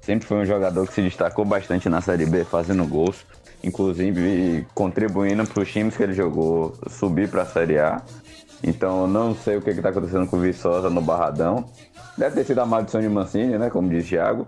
Sempre 0.00 0.26
foi 0.26 0.38
um 0.38 0.44
jogador 0.44 0.86
que 0.86 0.94
se 0.94 1.02
destacou 1.02 1.44
bastante 1.44 1.88
na 1.88 2.00
Série 2.00 2.26
B, 2.26 2.44
fazendo 2.44 2.84
gols. 2.86 3.24
Inclusive 3.64 4.66
contribuindo 4.74 5.46
para 5.46 5.62
os 5.62 5.70
times 5.70 5.96
que 5.96 6.02
ele 6.02 6.12
jogou 6.12 6.74
subir 6.88 7.28
para 7.28 7.42
a 7.42 7.46
Série 7.46 7.78
A. 7.78 8.02
Então 8.62 9.02
eu 9.02 9.06
não 9.08 9.34
sei 9.34 9.56
o 9.56 9.62
que 9.62 9.70
está 9.70 9.88
acontecendo 9.88 10.26
com 10.26 10.36
o 10.36 10.40
Viçosa 10.40 10.88
no 10.88 11.00
Barradão. 11.00 11.64
Deve 12.16 12.36
ter 12.36 12.44
sido 12.44 12.60
a 12.60 12.66
maldição 12.66 13.00
de 13.00 13.08
Mancini, 13.08 13.58
né? 13.58 13.70
Como 13.70 13.88
diz 13.88 14.08
Thiago. 14.08 14.46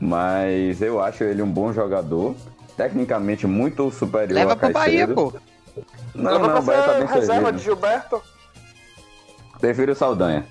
Mas 0.00 0.80
eu 0.80 1.00
acho 1.02 1.24
ele 1.24 1.42
um 1.42 1.50
bom 1.50 1.72
jogador. 1.72 2.34
Tecnicamente 2.76 3.46
muito 3.46 3.90
superior 3.90 4.34
Leva 4.34 4.52
a 4.52 4.56
pro 4.56 4.72
Bahia, 4.72 5.06
Caicedo. 5.06 5.14
pô. 5.14 5.49
Não, 6.14 6.32
Leva 6.32 6.38
não, 6.38 6.50
pra 6.50 6.60
o 6.60 6.62
Bahia 6.62 6.82
tá 6.82 6.92
ser 6.92 6.98
bem 6.98 7.06
reserva 7.06 7.26
servido. 7.26 7.58
de 7.58 7.64
Gilberto. 7.64 8.22
Prefiro 9.60 9.92
o 9.92 9.94
Saldanha. 9.94 10.46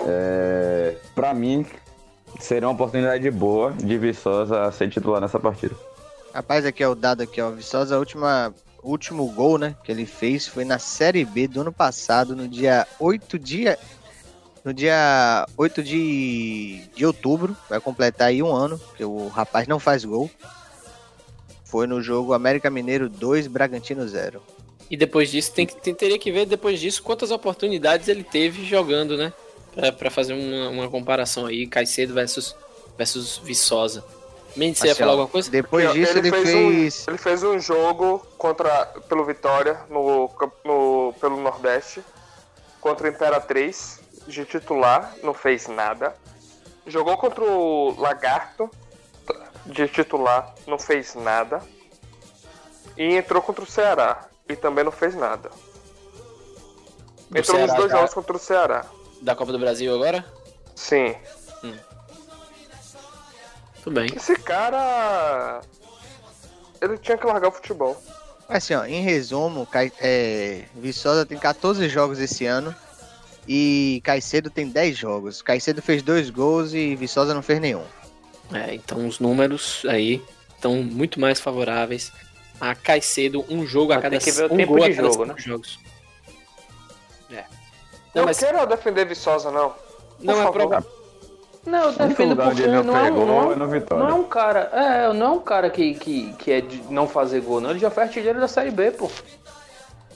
É, 0.00 0.96
pra 1.14 1.32
mim, 1.32 1.66
seria 2.38 2.68
uma 2.68 2.74
oportunidade 2.74 3.30
boa 3.30 3.72
de 3.72 3.96
Viçosa 3.96 4.70
ser 4.72 4.90
titular 4.90 5.20
nessa 5.20 5.40
partida. 5.40 5.74
Rapaz, 6.34 6.66
aqui 6.66 6.82
é 6.82 6.88
o 6.88 6.94
dado 6.94 7.22
aqui, 7.22 7.40
ó. 7.40 7.50
Viçosa, 7.50 7.96
a 7.96 7.98
última, 7.98 8.54
o 8.82 8.90
último 8.90 9.26
gol, 9.32 9.56
né, 9.56 9.74
que 9.82 9.90
ele 9.90 10.04
fez 10.04 10.46
foi 10.46 10.64
na 10.64 10.78
Série 10.78 11.24
B 11.24 11.48
do 11.48 11.62
ano 11.62 11.72
passado, 11.72 12.36
no 12.36 12.46
dia 12.46 12.86
8 13.00 13.38
de... 13.38 13.64
No 14.62 14.74
dia 14.74 15.46
8 15.56 15.80
de, 15.82 16.82
de 16.94 17.06
outubro, 17.06 17.56
vai 17.70 17.80
completar 17.80 18.28
aí 18.28 18.42
um 18.42 18.52
ano, 18.52 18.80
que 18.96 19.04
o 19.04 19.28
rapaz 19.28 19.68
não 19.68 19.78
faz 19.78 20.04
gol. 20.04 20.28
Foi 21.76 21.86
no 21.86 22.00
jogo 22.00 22.32
América 22.32 22.70
Mineiro 22.70 23.06
2, 23.06 23.48
Bragantino 23.48 24.08
0. 24.08 24.42
E 24.90 24.96
depois 24.96 25.30
disso, 25.30 25.52
tem 25.52 25.66
que, 25.66 25.76
tem- 25.76 25.94
teria 25.94 26.18
que 26.18 26.32
ver 26.32 26.46
depois 26.46 26.80
disso 26.80 27.02
quantas 27.02 27.30
oportunidades 27.30 28.08
ele 28.08 28.24
teve 28.24 28.64
jogando, 28.64 29.14
né? 29.14 29.30
Pra, 29.74 29.92
pra 29.92 30.10
fazer 30.10 30.32
uma, 30.32 30.70
uma 30.70 30.88
comparação 30.88 31.44
aí, 31.44 31.66
Caicedo 31.66 32.14
versus, 32.14 32.56
versus 32.96 33.36
Viçosa. 33.44 34.02
Mendes, 34.56 34.78
você 34.80 34.86
ia 34.86 34.92
Assim, 34.92 35.00
falar 35.00 35.10
ó, 35.10 35.14
alguma 35.16 35.28
coisa? 35.28 35.50
Depois 35.50 35.92
disso 35.92 36.16
ele, 36.16 36.30
fez... 36.30 36.54
Um, 36.54 37.10
ele 37.10 37.18
fez 37.18 37.42
um 37.42 37.58
jogo 37.60 38.26
contra, 38.38 38.86
pelo 39.06 39.22
Vitória 39.26 39.78
no, 39.90 40.30
no- 40.64 41.14
pelo 41.20 41.36
Nordeste 41.42 42.00
contra 42.80 43.06
o 43.06 43.10
Imperatriz 43.10 44.00
de 44.26 44.46
titular, 44.46 45.14
não 45.22 45.34
fez 45.34 45.68
nada. 45.68 46.16
Jogou 46.86 47.18
contra 47.18 47.44
o 47.44 47.94
Lagarto 48.00 48.70
de 49.66 49.88
titular, 49.88 50.54
não 50.66 50.78
fez 50.78 51.14
nada. 51.14 51.60
E 52.96 53.14
entrou 53.16 53.42
contra 53.42 53.62
o 53.62 53.66
Ceará 53.66 54.26
e 54.48 54.56
também 54.56 54.84
não 54.84 54.92
fez 54.92 55.14
nada. 55.14 55.50
O 57.30 57.36
Entrou 57.36 57.58
nos 57.58 57.66
Ceará 57.66 57.74
dois 57.74 57.90
tá- 57.90 57.96
jogos 57.98 58.14
contra 58.14 58.36
o 58.36 58.38
Ceará. 58.38 58.86
Da 59.20 59.34
Copa 59.34 59.52
do 59.52 59.58
Brasil 59.58 59.94
agora? 59.94 60.24
Sim. 60.74 61.14
Tudo 63.82 63.94
bem. 64.00 64.08
Esse 64.14 64.36
cara. 64.36 65.60
Ele 66.80 66.98
tinha 66.98 67.16
que 67.16 67.26
largar 67.26 67.48
o 67.48 67.52
futebol. 67.52 67.96
Assim, 68.48 68.74
ó, 68.74 68.84
em 68.84 69.00
resumo, 69.02 69.66
é, 70.00 70.64
Viçosa 70.74 71.26
tem 71.26 71.38
14 71.38 71.88
jogos 71.88 72.18
esse 72.20 72.46
ano 72.46 72.74
e 73.48 74.00
Caicedo 74.04 74.50
tem 74.50 74.68
10 74.68 74.96
jogos. 74.96 75.42
Caicedo 75.42 75.82
fez 75.82 76.02
dois 76.02 76.30
gols 76.30 76.72
e 76.72 76.94
Viçosa 76.94 77.34
não 77.34 77.42
fez 77.42 77.60
nenhum. 77.60 77.84
É, 78.52 78.74
então 78.74 79.06
os 79.06 79.18
números 79.18 79.84
aí 79.88 80.22
estão 80.54 80.74
muito 80.76 81.20
mais 81.20 81.40
favoráveis 81.40 82.12
a 82.60 82.74
Caicedo, 82.74 83.44
um 83.50 83.66
jogo 83.66 83.92
a 83.92 83.96
Mas 83.96 84.02
cada 84.04 84.18
tem 84.18 84.24
que 84.24 84.30
ver 84.30 84.50
o 84.50 84.54
um 84.54 84.56
tempo 84.56 84.72
gol 84.74 84.84
a 84.84 84.88
de 84.88 84.94
cada 84.96 85.08
jogo, 85.08 85.24
né? 85.26 85.34
jogos. 85.36 85.78
É. 87.30 87.34
Não, 87.34 87.44
Não, 88.14 88.24
mas 88.24 88.38
quero 88.38 88.66
defender 88.66 89.04
Viçosa, 89.06 89.50
não. 89.50 89.74
não 90.20 90.34
por 90.34 90.40
é 90.40 90.44
favor. 90.44 90.52
provável. 90.52 90.96
Não, 91.66 91.82
eu 91.86 91.92
defendo 91.92 92.36
porque 92.36 92.62
ele 92.62 92.70
não 92.76 92.84
não 92.84 92.96
é, 92.96 93.04
pegou 93.04 93.26
não, 93.26 93.50
é 93.50 93.52
é, 93.52 93.56
no 93.56 93.56
não 93.56 93.66
é 93.74 93.78
Vitória. 93.80 94.14
um 94.14 94.24
cara. 94.24 94.60
É, 94.72 95.12
não 95.12 95.26
é 95.26 95.30
um 95.30 95.40
cara 95.40 95.68
que, 95.68 95.94
que, 95.94 96.32
que 96.34 96.52
é 96.52 96.60
de 96.60 96.80
não 96.88 97.08
fazer 97.08 97.40
gol, 97.40 97.60
não. 97.60 97.70
Ele 97.70 97.80
já 97.80 97.90
foi 97.90 98.04
artilheiro 98.04 98.38
da 98.38 98.46
Série 98.46 98.70
B, 98.70 98.92
pô. 98.92 99.10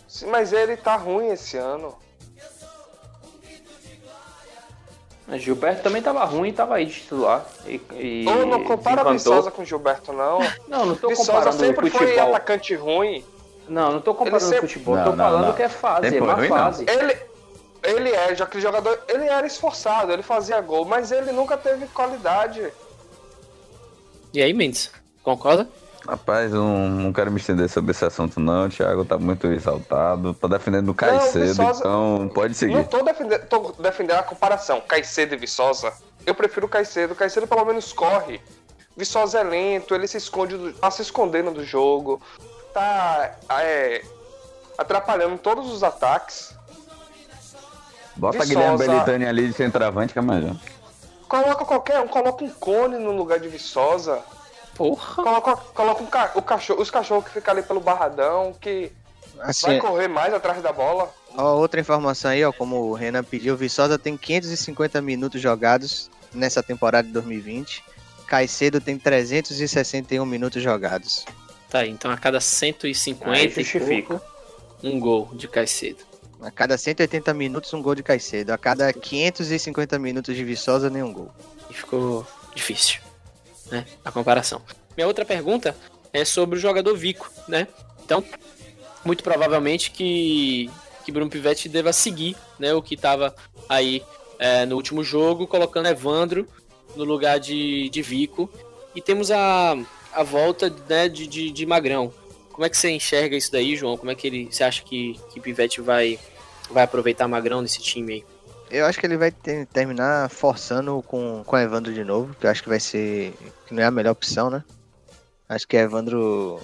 Sim, 0.07 0.27
Mas 0.27 0.53
ele 0.53 0.77
tá 0.77 0.95
ruim 0.95 1.27
esse 1.29 1.57
ano. 1.57 1.95
Gilberto 5.39 5.83
também 5.83 6.03
tava 6.03 6.25
ruim 6.25 6.49
e 6.49 6.53
tava 6.53 6.75
aí 6.77 6.87
de 6.87 6.95
titular. 6.95 7.45
E, 7.67 7.81
e 7.93 8.25
Ou 8.29 8.47
não 8.47 8.65
compara. 8.65 9.05
Viçosa 9.13 9.51
com 9.51 9.65
Gilberto, 9.65 10.13
não. 10.13 10.39
Não, 10.67 10.87
não 10.87 10.95
tô 10.97 11.09
Viçosa 11.09 11.33
comparando 11.33 11.57
o 11.57 11.67
sempre 11.67 11.91
foi 11.91 12.07
futebol. 12.07 12.29
atacante 12.31 12.75
ruim. 12.75 13.25
Não, 13.69 13.93
não 13.93 14.01
tô 14.01 14.15
comparando 14.15 14.45
sempre- 14.45 14.61
futebol. 14.69 14.97
Não, 14.97 15.05
tô 15.05 15.11
não, 15.17 15.25
falando 15.25 15.47
não. 15.47 15.53
que 15.53 15.63
é 15.63 15.69
fase, 15.69 16.07
é 16.07 16.11
Sempre 16.11 16.27
má 16.27 16.35
ruim, 16.35 16.49
não. 16.49 16.57
fase. 16.57 16.85
Ele, 16.89 17.17
ele 17.85 18.11
é, 18.11 18.35
já 18.35 18.45
que 18.47 18.59
o 18.59 18.61
jogador. 18.61 18.99
Ele 19.09 19.27
era 19.27 19.47
esforçado, 19.47 20.13
ele 20.13 20.23
fazia 20.23 20.61
gol, 20.61 20.85
mas 20.85 21.13
ele 21.13 21.31
nunca 21.33 21.57
teve 21.57 21.87
qualidade. 21.87 22.73
E 24.35 24.43
aí, 24.43 24.53
Mendes? 24.53 24.91
Concorda? 25.23 25.69
Rapaz, 26.07 26.53
eu 26.53 26.61
não, 26.63 26.89
não 26.89 27.13
quero 27.13 27.31
me 27.31 27.39
estender 27.39 27.69
sobre 27.69 27.91
esse 27.93 28.05
assunto 28.05 28.41
não. 28.41 28.67
O 28.67 28.69
Thiago 28.69 29.05
tá 29.05 29.19
muito 29.19 29.47
exaltado. 29.49 30.35
Tá 30.35 30.49
defendendo 30.49 30.89
o 30.89 30.95
Caicedo, 30.95 31.47
Viçosa- 31.47 31.81
então 31.81 32.31
pode 32.35 32.49
Não 32.49 32.55
seguir. 32.59 32.89
tô 32.89 33.03
defendendo, 33.03 33.47
tô 33.47 33.73
defendendo 33.79 34.19
a 34.19 34.23
comparação. 34.23 34.81
Caicedo 34.81 35.35
e 35.35 35.39
Viçosa. 35.39 35.93
Eu 36.27 36.35
prefiro 36.35 36.67
o 36.67 36.69
Caicedo. 36.69 37.13
O 37.13 37.17
Caicedo 37.17 37.47
pelo 37.47 37.65
menos 37.65 37.93
corre. 37.93 38.41
Viçosa 38.97 39.39
é 39.41 39.43
lento, 39.43 39.95
ele 39.95 40.07
se 40.09 40.17
esconde, 40.17 40.57
do, 40.57 40.73
tá 40.73 40.91
se 40.91 41.03
escondendo 41.03 41.51
do 41.53 41.65
jogo. 41.65 42.21
Tá 42.75 43.37
é, 43.61 44.03
atrapalhando 44.77 45.39
todos 45.39 45.71
os 45.73 45.83
ataques. 45.83 46.55
Bota 48.17 48.39
Viçosa- 48.39 48.49
Guilherme 48.55 48.79
Belitani 48.79 49.27
ali 49.27 49.47
de 49.49 49.53
centroavante, 49.55 50.13
que 50.13 50.19
é 50.19 50.23
melhor. 50.23 50.57
Coloca 51.29 51.65
qualquer 51.65 52.01
um, 52.01 52.09
coloca 52.09 52.45
um 52.45 52.51
cone 52.51 52.99
no 52.99 53.13
lugar 53.13 53.39
de 53.39 53.49
Viçosa. 53.49 54.21
Porra! 54.81 55.23
Coloca, 55.23 55.57
coloca 55.57 56.03
um 56.03 56.07
ca- 56.07 56.33
o 56.37 56.41
cachorro, 56.41 56.81
os 56.81 56.91
cachorros 56.91 57.25
que 57.27 57.31
ficam 57.33 57.53
ali 57.53 57.63
pelo 57.63 57.81
barradão, 57.81 58.55
que 58.59 58.91
Assim, 59.41 59.67
vai 59.67 59.79
correr 59.79 60.09
mais 60.09 60.33
atrás 60.33 60.63
da 60.63 60.73
bola. 60.73 61.13
ó, 61.37 61.55
outra 61.57 61.79
informação 61.81 62.31
aí, 62.31 62.43
ó, 62.43 62.51
como 62.51 62.77
o 62.77 62.95
Renan 62.95 63.23
pediu, 63.23 63.55
Viçosa 63.59 63.99
tem 63.99 64.17
550 64.17 65.03
minutos 65.03 65.39
jogados 65.41 66.11
nessa 66.33 66.63
temporada 66.63 67.07
de 67.07 67.13
2020. 67.13 67.85
Caicedo 68.27 68.81
tem 68.81 68.97
361 68.99 70.25
minutos 70.25 70.63
jogados. 70.63 71.27
Tá 71.69 71.81
aí, 71.81 71.91
então 71.91 72.11
a 72.11 72.17
cada 72.17 72.41
150 72.41 73.31
Aí 73.31 73.53
e 73.55 74.03
pouco, 74.07 74.25
um 74.83 74.99
gol 74.99 75.29
de 75.35 75.47
Caicedo. 75.47 76.05
A 76.41 76.51
cada 76.51 76.79
180 76.79 77.35
minutos, 77.35 77.75
um 77.75 77.83
gol 77.83 77.95
de 77.95 78.03
Caicedo. 78.03 78.51
A 78.53 78.57
cada 78.57 78.91
550 78.95 79.99
minutos 79.99 80.35
de 80.35 80.43
Viçosa, 80.43 80.89
nenhum 80.89 81.13
gol. 81.13 81.31
E 81.69 81.75
ficou 81.75 82.27
difícil, 82.55 83.01
né? 83.71 83.87
A 84.05 84.11
comparação. 84.11 84.63
Minha 84.97 85.07
outra 85.07 85.25
pergunta 85.25 85.77
é 86.13 86.25
sobre 86.25 86.59
o 86.59 86.61
jogador 86.61 86.97
Vico, 86.97 87.31
né? 87.49 87.67
Então, 88.05 88.25
muito 89.05 89.23
provavelmente 89.23 89.91
que, 89.91 90.71
que 91.05 91.13
Bruno 91.13 91.31
Pivetti 91.31 91.69
deva 91.69 91.93
seguir, 91.93 92.37
né? 92.59 92.75
O 92.75 92.83
que 92.83 92.95
estava 92.95 93.35
aí 93.69 94.03
é, 94.39 94.67
no 94.67 94.77
último 94.77 95.05
jogo, 95.05 95.47
colocando 95.47 95.89
Evandro 95.89 96.47
no 96.97 97.05
lugar 97.05 97.39
de, 97.39 97.89
de 97.89 98.03
Vico. 98.03 98.51
E 98.95 99.01
temos 99.01 99.31
a, 99.31 99.77
a 100.13 100.23
volta 100.23 100.75
né, 100.89 101.09
de, 101.09 101.27
de, 101.27 101.51
de 101.51 101.67
Magrão. 101.67 102.13
Como 102.53 102.67
é 102.67 102.69
que 102.69 102.77
você 102.77 102.91
enxerga 102.91 103.37
isso 103.37 103.53
daí, 103.53 103.77
João? 103.77 103.97
Como 103.97 104.11
é 104.11 104.15
que 104.15 104.27
ele, 104.27 104.49
você 104.51 104.65
acha 104.65 104.83
que, 104.83 105.19
que 105.33 105.41
Pivetti 105.41 105.81
vai, 105.81 106.19
vai 106.71 106.85
aproveitar 106.85 107.29
Magrão 107.29 107.63
nesse 107.63 107.81
time 107.81 108.15
aí? 108.15 108.25
Eu 108.71 108.87
acho 108.87 109.01
que 109.01 109.07
ele 109.07 109.17
vai 109.17 109.33
ter- 109.33 109.67
terminar 109.67 110.31
forçando 110.31 111.03
com, 111.03 111.43
com 111.45 111.59
Evandro 111.59 111.93
de 111.93 112.05
novo, 112.05 112.35
que 112.37 112.47
eu 112.47 112.51
acho 112.51 112.63
que 112.63 112.69
vai 112.69 112.79
ser. 112.79 113.35
que 113.67 113.75
não 113.75 113.83
é 113.83 113.87
a 113.87 113.91
melhor 113.91 114.13
opção, 114.13 114.49
né? 114.49 114.63
Acho 115.49 115.67
que 115.67 115.77
Evandro 115.77 116.61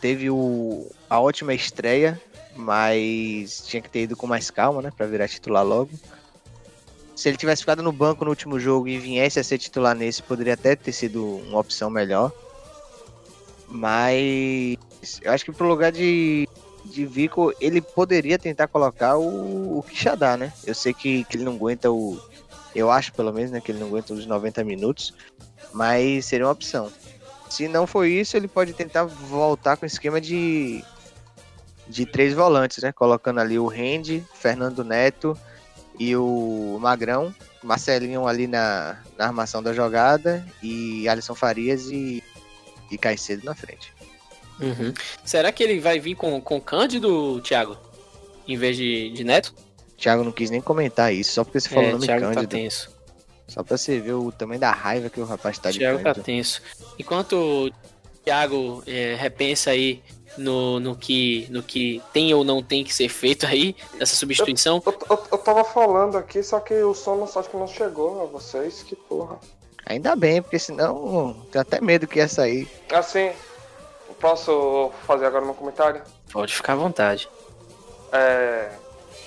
teve 0.00 0.28
o, 0.28 0.90
a 1.08 1.20
ótima 1.20 1.54
estreia, 1.54 2.20
mas 2.56 3.62
tinha 3.66 3.80
que 3.80 3.88
ter 3.88 4.02
ido 4.02 4.16
com 4.16 4.26
mais 4.26 4.50
calma, 4.50 4.82
né? 4.82 4.90
Pra 4.96 5.06
virar 5.06 5.28
titular 5.28 5.64
logo. 5.64 5.90
Se 7.14 7.28
ele 7.28 7.36
tivesse 7.36 7.62
ficado 7.62 7.82
no 7.82 7.92
banco 7.92 8.24
no 8.24 8.30
último 8.30 8.58
jogo 8.58 8.88
e 8.88 8.98
viesse 8.98 9.38
a 9.38 9.44
ser 9.44 9.58
titular 9.58 9.94
nesse, 9.94 10.22
poderia 10.22 10.54
até 10.54 10.74
ter 10.74 10.92
sido 10.92 11.24
uma 11.24 11.60
opção 11.60 11.88
melhor. 11.88 12.32
Mas 13.68 14.76
eu 15.22 15.32
acho 15.32 15.44
que 15.44 15.52
pro 15.52 15.68
lugar 15.68 15.92
de, 15.92 16.48
de 16.88 17.06
Vico, 17.06 17.52
ele 17.60 17.80
poderia 17.80 18.38
tentar 18.38 18.66
colocar 18.68 19.16
o, 19.16 19.78
o 19.78 19.82
Quixadá, 19.82 20.36
né? 20.36 20.52
Eu 20.64 20.74
sei 20.74 20.92
que, 20.92 21.24
que 21.24 21.36
ele 21.36 21.44
não 21.44 21.54
aguenta 21.54 21.90
o. 21.90 22.20
Eu 22.74 22.90
acho, 22.90 23.12
pelo 23.12 23.32
menos, 23.32 23.50
né? 23.50 23.60
Que 23.60 23.72
ele 23.72 23.78
não 23.78 23.88
aguenta 23.88 24.12
os 24.12 24.26
90 24.26 24.64
minutos. 24.64 25.14
Mas 25.72 26.26
seria 26.26 26.46
uma 26.46 26.52
opção. 26.52 26.90
Se 27.48 27.68
não 27.68 27.86
for 27.86 28.04
isso, 28.04 28.36
ele 28.36 28.48
pode 28.48 28.72
tentar 28.72 29.04
voltar 29.04 29.76
com 29.76 29.86
esquema 29.86 30.20
de. 30.20 30.84
De 31.86 32.04
três 32.04 32.34
volantes, 32.34 32.82
né? 32.82 32.92
Colocando 32.92 33.40
ali 33.40 33.58
o 33.58 33.66
Rende, 33.66 34.22
Fernando 34.34 34.84
Neto 34.84 35.38
e 35.98 36.14
o 36.14 36.78
Magrão. 36.80 37.34
Marcelinho 37.62 38.26
ali 38.26 38.46
na, 38.46 38.98
na 39.16 39.26
armação 39.26 39.62
da 39.62 39.72
jogada. 39.72 40.46
E 40.62 41.08
Alisson 41.08 41.34
Farias 41.34 41.86
e, 41.86 42.22
e 42.90 42.98
Caicedo 42.98 43.44
na 43.44 43.54
frente. 43.54 43.97
Uhum. 44.60 44.92
Será 45.24 45.52
que 45.52 45.62
ele 45.62 45.80
vai 45.80 45.98
vir 45.98 46.14
com, 46.14 46.40
com 46.40 46.60
Cândido, 46.60 47.40
Thiago? 47.40 47.76
Em 48.46 48.56
vez 48.56 48.76
de, 48.76 49.10
de 49.10 49.24
Neto? 49.24 49.54
Thiago 49.96 50.24
não 50.24 50.32
quis 50.32 50.50
nem 50.50 50.60
comentar 50.60 51.12
isso, 51.12 51.32
só 51.32 51.44
porque 51.44 51.60
você 51.60 51.68
falou 51.68 51.84
o 51.84 51.88
é, 51.88 51.92
nome 51.92 52.06
Thiago 52.06 52.26
tá 52.26 52.34
Cândido. 52.34 52.50
tenso. 52.50 52.90
Só 53.48 53.62
pra 53.62 53.76
você 53.76 53.98
ver 53.98 54.12
o 54.12 54.30
tamanho 54.30 54.60
da 54.60 54.70
raiva 54.70 55.08
que 55.10 55.20
o 55.20 55.24
rapaz 55.24 55.58
tá 55.58 55.70
de 55.70 55.78
Thiago 55.78 55.98
tá 55.98 56.04
Cândido. 56.04 56.24
tenso. 56.24 56.62
Enquanto 56.98 57.32
o 57.32 57.70
Thiago 58.24 58.82
é, 58.86 59.16
repensa 59.18 59.70
aí 59.70 60.02
no, 60.36 60.78
no, 60.78 60.94
que, 60.94 61.46
no 61.50 61.62
que 61.62 62.02
tem 62.12 62.32
ou 62.34 62.44
não 62.44 62.62
tem 62.62 62.84
que 62.84 62.94
ser 62.94 63.08
feito 63.08 63.46
aí, 63.46 63.74
nessa 63.98 64.14
substituição, 64.14 64.82
Eu, 64.84 64.92
eu, 65.10 65.22
eu 65.32 65.38
tava 65.38 65.64
falando 65.64 66.16
aqui, 66.16 66.42
só 66.42 66.60
que 66.60 66.74
o 66.74 66.94
som 66.94 67.16
não, 67.16 67.24
acho 67.24 67.48
que 67.50 67.56
não 67.56 67.66
chegou 67.66 68.22
a 68.22 68.26
vocês, 68.26 68.82
que 68.82 68.94
porra. 68.94 69.38
Ainda 69.86 70.14
bem, 70.14 70.42
porque 70.42 70.58
senão 70.58 71.34
tenho 71.50 71.62
até 71.62 71.80
medo 71.80 72.06
que 72.06 72.18
ia 72.18 72.28
sair. 72.28 72.68
Assim, 72.92 73.30
posso 74.20 74.90
fazer 75.06 75.26
agora 75.26 75.44
meu 75.44 75.54
comentário? 75.54 76.02
pode 76.32 76.54
ficar 76.54 76.74
à 76.74 76.76
vontade. 76.76 77.28
É, 78.12 78.70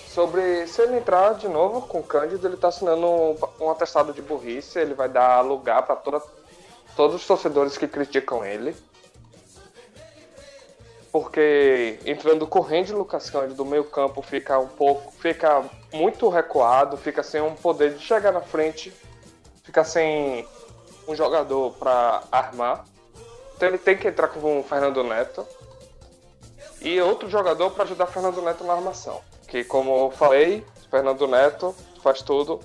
sobre 0.08 0.68
se 0.68 0.82
ele 0.82 0.98
entrar 0.98 1.36
de 1.36 1.48
novo 1.48 1.82
com 1.82 2.00
o 2.00 2.04
Cândido, 2.04 2.48
ele 2.48 2.58
tá 2.58 2.68
assinando 2.68 3.06
um, 3.06 3.38
um 3.60 3.70
atestado 3.70 4.14
de 4.14 4.22
burrice, 4.22 4.80
ele 4.80 4.94
vai 4.94 5.10
dar 5.10 5.42
lugar 5.42 5.84
pra 5.84 5.96
toda, 5.96 6.22
todos 6.96 7.16
os 7.16 7.26
torcedores 7.26 7.78
que 7.78 7.88
criticam 7.88 8.44
ele. 8.44 8.76
Porque 11.12 12.00
entrando 12.06 12.48
corrente 12.48 12.94
Lucas 12.94 13.30
Cândido 13.30 13.56
do 13.56 13.66
meio 13.66 13.84
campo 13.84 14.22
fica 14.22 14.58
um 14.58 14.68
pouco. 14.68 15.12
fica 15.20 15.64
muito 15.94 16.30
recuado, 16.30 16.96
fica 16.96 17.22
sem 17.22 17.42
um 17.42 17.54
poder 17.54 17.96
de 17.96 18.04
chegar 18.04 18.32
na 18.32 18.40
frente, 18.40 18.94
fica 19.64 19.84
sem 19.84 20.48
um 21.08 21.16
jogador 21.16 21.74
pra 21.74 22.24
armar. 22.32 22.86
Então 23.62 23.70
ele 23.70 23.78
tem 23.78 23.96
que 23.96 24.08
entrar 24.08 24.28
com 24.28 24.60
o 24.60 24.64
Fernando 24.64 25.04
Neto 25.04 25.46
e 26.82 27.00
outro 27.00 27.30
jogador 27.30 27.70
para 27.70 27.84
ajudar 27.84 28.08
Fernando 28.08 28.42
Neto 28.42 28.64
na 28.64 28.74
armação. 28.74 29.22
Que, 29.48 29.64
como 29.64 30.06
eu 30.06 30.10
falei, 30.10 30.66
Fernando 30.90 31.28
Neto 31.28 31.76
faz 32.02 32.24
tudo 32.24 32.60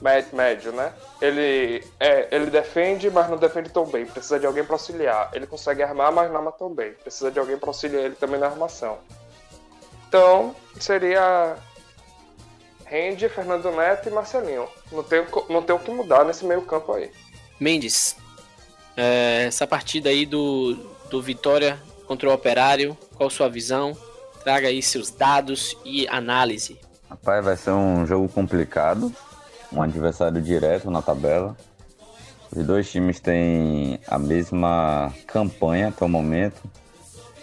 mé- 0.00 0.24
médio, 0.32 0.70
né? 0.70 0.92
Ele, 1.20 1.84
é, 1.98 2.28
ele 2.30 2.52
defende, 2.52 3.10
mas 3.10 3.28
não 3.28 3.36
defende 3.36 3.68
tão 3.68 3.84
bem. 3.84 4.06
Precisa 4.06 4.38
de 4.38 4.46
alguém 4.46 4.62
para 4.62 4.76
auxiliar. 4.76 5.30
Ele 5.32 5.44
consegue 5.44 5.82
armar, 5.82 6.12
mas 6.12 6.30
não 6.30 6.36
arma 6.36 6.52
tão 6.52 6.72
bem. 6.72 6.92
Precisa 6.92 7.32
de 7.32 7.40
alguém 7.40 7.58
para 7.58 7.70
auxiliar 7.70 8.04
ele 8.04 8.14
também 8.14 8.38
na 8.38 8.46
armação. 8.46 8.98
Então, 10.06 10.54
seria 10.78 11.56
Rende, 12.84 13.28
Fernando 13.28 13.72
Neto 13.72 14.08
e 14.08 14.12
Marcelinho. 14.12 14.68
Não 14.92 15.02
tem, 15.02 15.18
o 15.18 15.46
não 15.52 15.62
tem 15.64 15.74
o 15.74 15.80
que 15.80 15.90
mudar 15.90 16.24
nesse 16.24 16.44
meio 16.44 16.62
campo 16.62 16.92
aí. 16.92 17.10
Mendes, 17.58 18.22
é, 18.96 19.44
essa 19.46 19.66
partida 19.66 20.08
aí 20.08 20.24
do, 20.26 20.76
do 21.10 21.20
Vitória 21.22 21.78
contra 22.06 22.28
o 22.28 22.32
Operário, 22.32 22.96
qual 23.16 23.30
sua 23.30 23.48
visão? 23.48 23.96
Traga 24.42 24.68
aí 24.68 24.82
seus 24.82 25.10
dados 25.10 25.76
e 25.84 26.06
análise. 26.08 26.78
Rapaz, 27.08 27.44
vai 27.44 27.56
ser 27.56 27.70
um 27.70 28.04
jogo 28.06 28.28
complicado. 28.28 29.12
Um 29.72 29.80
adversário 29.82 30.40
direto 30.40 30.90
na 30.90 31.00
tabela. 31.00 31.56
Os 32.54 32.64
dois 32.64 32.90
times 32.90 33.18
têm 33.18 33.98
a 34.06 34.18
mesma 34.18 35.12
campanha 35.26 35.88
até 35.88 36.04
o 36.04 36.08
momento. 36.08 36.62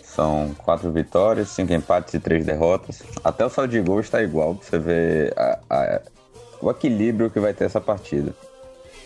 São 0.03 0.53
quatro 0.63 0.91
vitórias, 0.91 1.49
cinco 1.49 1.73
empates 1.73 2.13
e 2.13 2.19
três 2.19 2.45
derrotas. 2.45 3.01
Até 3.23 3.45
o 3.45 3.49
saldo 3.49 3.71
de 3.71 3.81
gol 3.81 3.99
está 3.99 4.21
igual, 4.21 4.55
pra 4.55 4.65
você 4.69 4.77
ver 4.77 5.33
a- 5.37 5.59
a- 5.69 6.01
o 6.61 6.69
equilíbrio 6.69 7.29
que 7.31 7.39
vai 7.39 7.53
ter 7.53 7.65
essa 7.65 7.81
partida. 7.81 8.33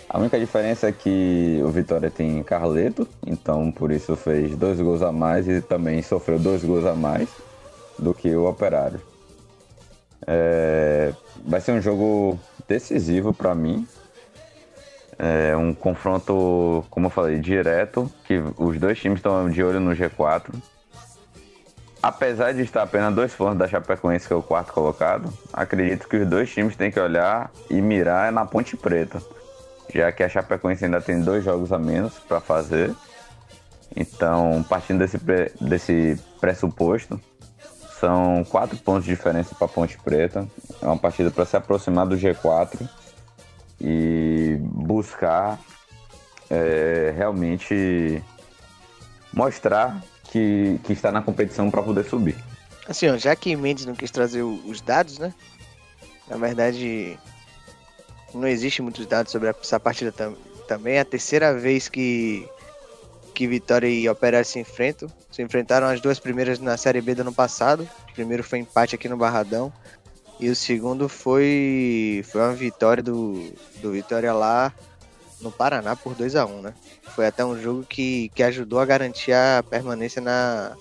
A 0.07 0.19
única 0.19 0.39
diferença 0.39 0.87
é 0.87 0.91
que 0.91 1.59
o 1.63 1.69
Vitória 1.69 2.11
tem 2.11 2.41
Carleto, 2.43 3.07
então 3.25 3.71
por 3.71 3.91
isso 3.91 4.15
fez 4.15 4.55
dois 4.55 4.79
gols 4.79 5.01
a 5.01 5.11
mais 5.11 5.47
e 5.47 5.61
também 5.61 6.01
sofreu 6.01 6.37
dois 6.37 6.63
gols 6.63 6.85
a 6.85 6.95
mais 6.95 7.27
do 7.97 8.13
que 8.13 8.33
o 8.35 8.47
Operário. 8.47 9.01
É, 10.27 11.11
vai 11.45 11.59
ser 11.59 11.71
um 11.71 11.81
jogo 11.81 12.39
decisivo 12.67 13.33
para 13.33 13.55
mim. 13.55 13.87
É 15.17 15.55
um 15.55 15.73
confronto, 15.73 16.83
como 16.89 17.07
eu 17.07 17.09
falei, 17.09 17.39
direto, 17.39 18.11
que 18.25 18.41
os 18.57 18.77
dois 18.79 18.99
times 18.99 19.19
estão 19.19 19.49
de 19.49 19.63
olho 19.63 19.79
no 19.79 19.91
G4. 19.91 20.53
Apesar 22.03 22.53
de 22.53 22.61
estar 22.61 22.83
apenas 22.83 23.15
dois 23.15 23.33
pontos 23.33 23.57
da 23.57 23.67
Chapecoense, 23.67 24.27
que 24.27 24.33
é 24.33 24.35
o 24.35 24.43
quarto 24.43 24.71
colocado, 24.71 25.33
acredito 25.51 26.07
que 26.07 26.17
os 26.17 26.27
dois 26.27 26.51
times 26.51 26.75
têm 26.75 26.91
que 26.91 26.99
olhar 26.99 27.49
e 27.69 27.81
mirar 27.81 28.31
na 28.31 28.45
Ponte 28.45 28.77
Preta, 28.77 29.19
já 29.95 30.11
que 30.11 30.21
a 30.23 30.29
Chapecoense 30.29 30.83
ainda 30.85 30.99
tem 30.99 31.21
dois 31.21 31.43
jogos 31.43 31.71
a 31.71 31.79
menos 31.79 32.13
para 32.27 32.41
fazer. 32.41 32.93
Então, 33.95 34.63
partindo 34.67 34.99
desse, 34.99 35.17
pre- 35.17 35.51
desse 35.61 36.19
pressuposto, 36.41 37.19
são 37.99 38.43
quatro 38.43 38.77
pontos 38.77 39.05
de 39.05 39.11
diferença 39.11 39.55
para 39.55 39.67
Ponte 39.69 39.97
Preta. 39.97 40.45
É 40.81 40.85
uma 40.85 40.97
partida 40.97 41.31
para 41.31 41.45
se 41.45 41.55
aproximar 41.55 42.05
do 42.05 42.17
G4 42.17 42.87
e 43.79 44.57
buscar 44.61 45.59
é, 46.49 47.13
realmente 47.15 48.21
mostrar 49.33 50.03
que, 50.29 50.77
que 50.83 50.91
está 50.93 51.11
na 51.11 51.21
competição 51.21 51.71
para 51.71 51.81
poder 51.81 52.03
subir. 52.03 52.35
Assim, 52.87 53.09
ó, 53.09 53.17
já 53.17 53.35
que 53.35 53.55
Mendes 53.55 53.85
não 53.85 53.95
quis 53.95 54.11
trazer 54.11 54.43
os 54.43 54.81
dados, 54.81 55.17
né? 55.19 55.33
Na 56.27 56.37
verdade, 56.37 57.17
não 58.33 58.47
existe 58.47 58.81
muitos 58.81 59.05
dados 59.05 59.31
sobre 59.31 59.49
essa 59.49 59.79
partida 59.79 60.11
tam- 60.11 60.35
também. 60.67 60.95
É 60.95 60.99
a 61.01 61.05
terceira 61.05 61.53
vez 61.53 61.87
que, 61.87 62.47
que 63.33 63.47
Vitória 63.47 63.87
e 63.87 64.07
Operário 64.09 64.45
se 64.45 64.59
enfrentam. 64.59 65.09
Se 65.31 65.41
enfrentaram 65.41 65.87
as 65.87 66.01
duas 66.01 66.19
primeiras 66.19 66.59
na 66.59 66.77
Série 66.77 67.01
B 67.01 67.15
do 67.15 67.21
ano 67.21 67.33
passado. 67.33 67.87
O 68.09 68.13
primeiro 68.13 68.43
foi 68.43 68.59
empate 68.59 68.95
aqui 68.95 69.07
no 69.07 69.17
Barradão. 69.17 69.71
E 70.39 70.49
o 70.49 70.55
segundo 70.55 71.07
foi, 71.07 72.23
foi 72.29 72.41
uma 72.41 72.53
vitória 72.53 73.01
do, 73.01 73.53
do 73.81 73.91
Vitória 73.93 74.33
lá 74.33 74.73
no 75.39 75.49
Paraná 75.51 75.95
por 75.95 76.13
2 76.13 76.35
a 76.35 76.45
1 76.45 76.61
né? 76.61 76.73
Foi 77.15 77.25
até 77.27 77.45
um 77.45 77.57
jogo 77.61 77.83
que, 77.87 78.29
que 78.35 78.43
ajudou 78.43 78.79
a 78.79 78.85
garantir 78.85 79.31
a 79.31 79.63
permanência 79.69 80.21
na, 80.21 80.75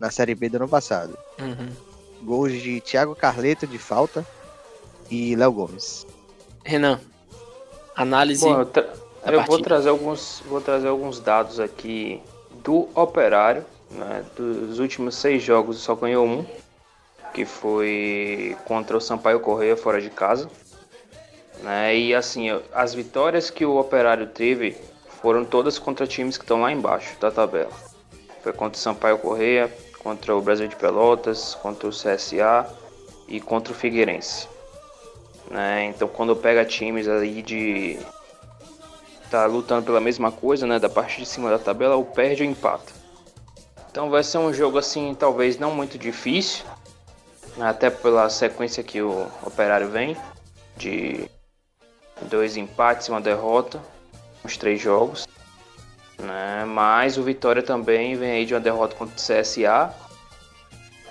na 0.00 0.10
Série 0.10 0.34
B 0.34 0.48
do 0.48 0.56
ano 0.56 0.68
passado. 0.68 1.16
Uhum. 1.40 1.68
Gols 2.24 2.52
de 2.60 2.80
Thiago 2.80 3.14
Carleto 3.14 3.66
de 3.68 3.78
falta 3.78 4.26
e 5.08 5.36
Léo 5.36 5.52
Gomes. 5.52 6.04
Renan, 6.64 7.00
análise. 7.96 8.44
Bom, 8.44 8.60
eu, 8.60 8.66
tra- 8.66 8.92
eu 9.26 9.42
vou 9.44 9.60
trazer 9.60 9.88
alguns, 9.88 10.42
vou 10.46 10.60
trazer 10.60 10.88
alguns 10.88 11.20
dados 11.20 11.58
aqui 11.60 12.20
do 12.64 12.88
Operário. 12.94 13.64
Né? 13.90 14.24
Dos 14.36 14.78
últimos 14.78 15.14
seis 15.14 15.42
jogos 15.42 15.78
só 15.78 15.94
ganhou 15.94 16.26
um, 16.26 16.44
que 17.32 17.44
foi 17.44 18.56
contra 18.66 18.96
o 18.96 19.00
Sampaio 19.00 19.40
Correia 19.40 19.76
fora 19.76 20.00
de 20.00 20.10
casa. 20.10 20.48
Né? 21.62 21.96
E 21.96 22.14
assim, 22.14 22.48
as 22.72 22.94
vitórias 22.94 23.50
que 23.50 23.64
o 23.64 23.78
Operário 23.78 24.26
teve 24.26 24.76
foram 25.22 25.44
todas 25.44 25.78
contra 25.78 26.06
times 26.06 26.36
que 26.36 26.44
estão 26.44 26.60
lá 26.60 26.70
embaixo 26.70 27.18
da 27.18 27.30
tabela. 27.30 27.72
Foi 28.42 28.52
contra 28.52 28.78
o 28.78 28.80
Sampaio 28.80 29.18
Correia, 29.18 29.72
contra 30.02 30.36
o 30.36 30.40
Brasil 30.40 30.68
de 30.68 30.76
Pelotas, 30.76 31.54
contra 31.56 31.88
o 31.88 31.90
CSA 31.90 32.66
e 33.26 33.40
contra 33.40 33.72
o 33.72 33.76
Figueirense. 33.76 34.46
Né? 35.50 35.86
Então 35.86 36.06
quando 36.06 36.36
pega 36.36 36.64
times 36.64 37.08
aí 37.08 37.42
de 37.42 37.98
tá 39.30 39.46
lutando 39.46 39.84
pela 39.84 40.00
mesma 40.00 40.32
coisa, 40.32 40.66
né, 40.66 40.78
da 40.78 40.88
parte 40.88 41.18
de 41.18 41.26
cima 41.26 41.50
da 41.50 41.58
tabela, 41.58 41.96
ou 41.96 42.04
perde 42.04 42.42
ou 42.42 42.48
empata. 42.48 42.92
Então 43.90 44.10
vai 44.10 44.22
ser 44.22 44.38
um 44.38 44.52
jogo 44.52 44.78
assim, 44.78 45.14
talvez 45.14 45.58
não 45.58 45.70
muito 45.70 45.98
difícil, 45.98 46.64
até 47.60 47.90
pela 47.90 48.28
sequência 48.30 48.82
que 48.82 49.02
o 49.02 49.26
Operário 49.42 49.88
vem 49.88 50.16
de 50.76 51.28
dois 52.22 52.56
empates 52.56 53.08
e 53.08 53.10
uma 53.10 53.20
derrota, 53.20 53.80
uns 54.44 54.56
três 54.56 54.80
jogos. 54.80 55.26
Né, 56.18 56.64
mas 56.64 57.16
o 57.16 57.22
Vitória 57.22 57.62
também 57.62 58.16
vem 58.16 58.30
aí 58.30 58.44
de 58.44 58.54
uma 58.54 58.60
derrota 58.60 58.96
contra 58.96 59.14
o 59.14 59.18
CSA, 59.18 59.94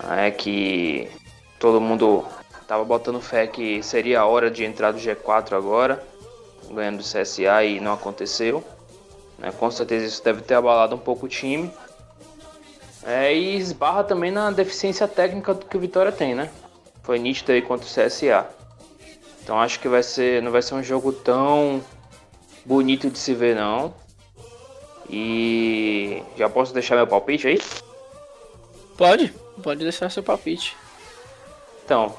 né, 0.04 0.32
que 0.32 1.10
todo 1.60 1.80
mundo 1.80 2.26
tava 2.67 2.84
botando 2.84 3.21
fé 3.21 3.47
que 3.47 3.82
seria 3.82 4.19
a 4.19 4.25
hora 4.25 4.51
de 4.51 4.65
entrar 4.65 4.91
do 4.91 4.99
G4 4.99 5.53
agora, 5.53 6.03
ganhando 6.69 6.97
do 6.97 7.03
CSA 7.03 7.63
e 7.63 7.80
não 7.80 7.93
aconteceu. 7.93 8.63
né? 9.39 9.51
Com 9.58 9.71
certeza 9.71 10.06
isso 10.06 10.23
deve 10.23 10.41
ter 10.41 10.56
abalado 10.56 10.95
um 10.95 10.99
pouco 10.99 11.25
o 11.25 11.30
time. 11.30 11.71
É, 13.03 13.34
e 13.34 13.56
esbarra 13.56 14.03
também 14.03 14.32
na 14.32 14.51
deficiência 14.51 15.08
técnica 15.08 15.56
que 15.56 15.77
o 15.77 15.80
Vitória 15.80 16.12
tem, 16.12 16.36
né? 16.36 16.51
Foi 17.03 17.17
nítido 17.17 17.53
aí 17.53 17.62
contra 17.62 17.88
o 17.88 17.89
CSA. 17.89 18.45
Então 19.41 19.62
acho 19.62 19.80
que 19.80 19.88
vai 19.88 20.03
ser, 20.03 20.41
não 20.41 20.51
vai 20.51 20.62
ser 20.62 20.75
um 20.75 20.84
jogo 20.84 21.13
tão 21.13 21.82
bonito 22.65 23.10
de 23.10 23.17
se 23.17 23.34
ver 23.34 23.56
não. 23.56 23.93
E 25.10 26.21
já 26.36 26.49
posso 26.49 26.73
deixar 26.73 26.97
meu 26.97 27.08
palpite 27.08 27.47
aí? 27.47 27.62
Pode, 28.97 29.34
pode 29.63 29.80
deixar 29.84 30.10
seu 30.12 30.21
palpite. 30.21 30.75
Então, 31.86 32.13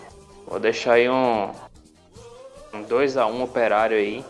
vou 0.48 0.58
deixar 0.58 0.94
aí 0.94 1.08
um, 1.08 1.50
um 2.72 2.82
2x1 2.84 3.42
operário 3.42 3.96
aí. 3.96 4.24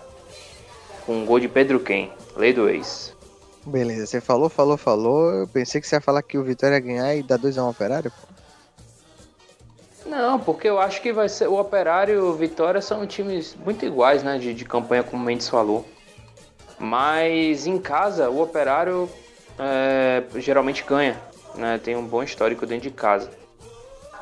Com 1.06 1.22
um 1.22 1.24
gol 1.24 1.40
de 1.40 1.48
Pedro 1.48 1.80
Quem, 1.80 2.12
lei 2.36 2.52
do 2.52 2.68
ex. 2.68 3.16
Beleza, 3.64 4.06
você 4.06 4.20
falou, 4.20 4.48
falou, 4.48 4.76
falou. 4.76 5.30
Eu 5.30 5.48
pensei 5.48 5.80
que 5.80 5.86
você 5.86 5.96
ia 5.96 6.00
falar 6.00 6.22
que 6.22 6.36
o 6.36 6.44
Vitória 6.44 6.74
ia 6.74 6.80
ganhar 6.80 7.14
e 7.14 7.22
dar 7.22 7.38
2x1 7.38 7.70
operário. 7.70 8.10
pô. 8.10 8.38
Não, 10.08 10.40
porque 10.40 10.66
eu 10.68 10.78
acho 10.78 11.02
que 11.02 11.12
vai 11.12 11.28
ser. 11.28 11.48
O 11.48 11.60
Operário 11.60 12.14
e 12.14 12.18
o 12.18 12.32
Vitória 12.32 12.80
são 12.80 13.06
times 13.06 13.54
muito 13.54 13.84
iguais, 13.84 14.22
né? 14.22 14.38
De, 14.38 14.54
de 14.54 14.64
campanha, 14.64 15.02
como 15.02 15.22
o 15.22 15.26
Mendes 15.26 15.48
falou. 15.48 15.86
Mas 16.78 17.66
em 17.66 17.78
casa, 17.78 18.30
o 18.30 18.40
Operário 18.40 19.08
é, 19.58 20.22
geralmente 20.36 20.82
ganha, 20.82 21.20
né? 21.54 21.78
Tem 21.78 21.94
um 21.94 22.06
bom 22.06 22.22
histórico 22.22 22.64
dentro 22.64 22.88
de 22.88 22.94
casa. 22.94 23.30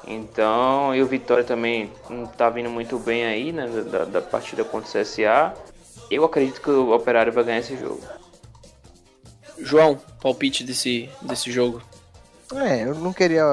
Então, 0.06 0.94
e 0.94 1.02
o 1.02 1.06
Vitória 1.06 1.42
também 1.42 1.90
não 2.08 2.26
tá 2.26 2.48
vindo 2.48 2.70
muito 2.70 2.98
bem 2.98 3.24
aí, 3.24 3.52
né? 3.52 3.66
Da, 3.66 4.04
da 4.04 4.22
partida 4.22 4.64
contra 4.64 4.88
o 4.88 5.02
CSA. 5.02 5.52
Eu 6.08 6.24
acredito 6.24 6.60
que 6.60 6.70
o 6.70 6.94
Operário 6.94 7.32
vai 7.32 7.42
ganhar 7.42 7.58
esse 7.58 7.76
jogo. 7.76 8.00
João, 9.58 9.98
palpite 10.22 10.62
desse, 10.62 11.10
desse 11.22 11.50
jogo. 11.50 11.82
É, 12.54 12.84
eu 12.84 12.94
não 12.94 13.12
queria 13.12 13.44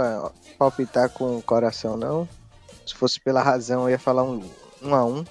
palpitar 0.59 1.09
com 1.09 1.37
o 1.37 1.41
coração, 1.41 1.97
não. 1.97 2.29
Se 2.85 2.93
fosse 2.93 3.19
pela 3.19 3.41
razão, 3.41 3.83
eu 3.83 3.91
ia 3.91 3.99
falar 3.99 4.23
um 4.23 4.47
1 4.81 4.93
a 4.93 5.05
1 5.05 5.25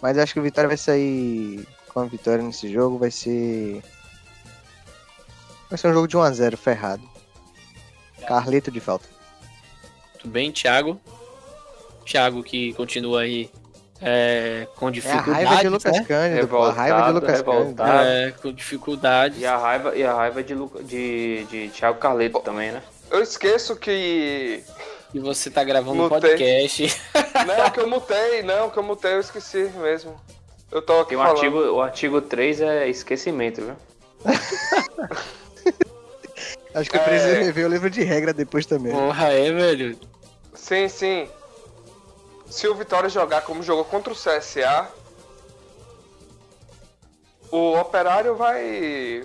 Mas 0.00 0.18
acho 0.18 0.34
que 0.34 0.40
o 0.40 0.42
Vitória 0.42 0.68
vai 0.68 0.76
sair 0.76 1.66
com 1.88 2.00
a 2.00 2.04
vitória 2.04 2.44
nesse 2.44 2.72
jogo. 2.72 2.98
Vai 2.98 3.10
ser. 3.10 3.82
Vai 5.68 5.76
ser 5.76 5.88
um 5.88 5.94
jogo 5.94 6.06
de 6.06 6.16
1 6.16 6.22
a 6.22 6.30
0 6.30 6.56
ferrado. 6.56 7.02
Carleto 8.26 8.70
de 8.70 8.78
falta. 8.78 9.17
Tudo 10.18 10.30
bem, 10.30 10.50
Thiago? 10.52 11.00
Thiago 12.04 12.42
que 12.42 12.72
continua 12.74 13.22
aí 13.22 13.50
é, 14.00 14.66
com 14.76 14.86
É 14.86 14.88
a 14.88 14.92
dificuldades, 14.92 15.44
raiva 15.48 15.56
de 15.62 15.68
Lucas 15.68 15.92
né? 15.92 16.04
Cândido, 16.04 16.48
pô, 16.48 16.62
a 16.62 16.72
raiva 16.72 16.96
de 16.98 17.06
Revoltado, 17.06 17.14
Lucas 17.14 17.42
Cândido. 17.42 17.58
revoltado. 17.82 18.08
É, 18.08 18.30
com 18.32 18.52
dificuldades. 18.52 19.40
E 19.40 19.46
a 19.46 19.56
raiva, 19.56 19.96
e 19.96 20.04
a 20.04 20.14
raiva 20.14 20.42
de, 20.42 20.54
Luca, 20.54 20.82
de, 20.82 21.44
de 21.44 21.68
Thiago 21.70 21.98
Carleto 21.98 22.40
também, 22.40 22.70
né? 22.72 22.82
Eu 23.10 23.22
esqueço 23.22 23.74
que. 23.76 24.62
E 25.12 25.18
você 25.18 25.50
tá 25.50 25.64
gravando 25.64 26.04
um 26.04 26.08
podcast. 26.08 27.00
Não, 27.46 27.70
que 27.70 27.80
eu 27.80 27.88
mutei, 27.88 28.42
não, 28.42 28.68
que 28.68 28.78
eu 28.78 28.82
mutei, 28.82 29.14
eu 29.14 29.20
esqueci 29.20 29.70
mesmo. 29.76 30.14
Eu 30.70 30.82
tô 30.82 31.00
aqui 31.00 31.10
Tem 31.10 31.18
o 31.18 31.20
falando. 31.20 31.36
artigo, 31.36 31.58
o 31.58 31.80
artigo 31.80 32.20
3 32.20 32.60
é 32.60 32.88
esquecimento, 32.88 33.62
viu? 33.62 33.76
Acho 36.78 36.90
que 36.90 36.96
eu 36.96 37.00
É. 37.00 37.04
preciso 37.04 37.40
rever 37.42 37.66
o 37.66 37.68
livro 37.68 37.90
de 37.90 38.02
regra 38.02 38.32
depois 38.32 38.64
também. 38.66 38.92
Porra, 38.92 39.32
é, 39.32 39.50
velho. 39.52 39.98
Sim, 40.54 40.88
sim. 40.88 41.28
Se 42.48 42.66
o 42.68 42.74
Vitória 42.74 43.08
jogar 43.08 43.42
como 43.42 43.62
jogou 43.62 43.84
contra 43.84 44.12
o 44.12 44.16
CSA, 44.16 44.88
o 47.50 47.78
Operário 47.78 48.34
vai 48.34 49.22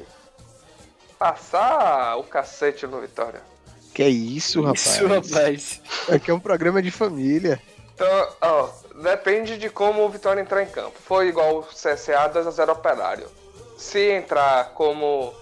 passar 1.17 2.17
o 2.17 2.23
cacete 2.23 2.85
no 2.87 2.99
Vitória. 3.01 3.41
Que 3.93 4.03
é 4.03 4.09
isso, 4.09 4.61
rapaz? 4.61 4.85
Isso, 4.95 5.07
rapaz. 5.07 5.81
Aqui 6.09 6.31
é 6.31 6.33
um 6.33 6.39
programa 6.39 6.81
de 6.81 6.89
família. 6.91 7.61
Então, 7.93 8.29
ó, 8.41 8.69
depende 9.03 9.57
de 9.57 9.69
como 9.69 10.03
o 10.03 10.09
Vitória 10.09 10.41
entrar 10.41 10.63
em 10.63 10.67
campo. 10.67 10.97
Foi 11.05 11.27
igual 11.27 11.59
o 11.59 11.63
CSA 11.63 12.27
2x0 12.33 12.69
Operário. 12.71 13.27
Se 13.77 13.99
entrar 14.11 14.71
como 14.73 15.33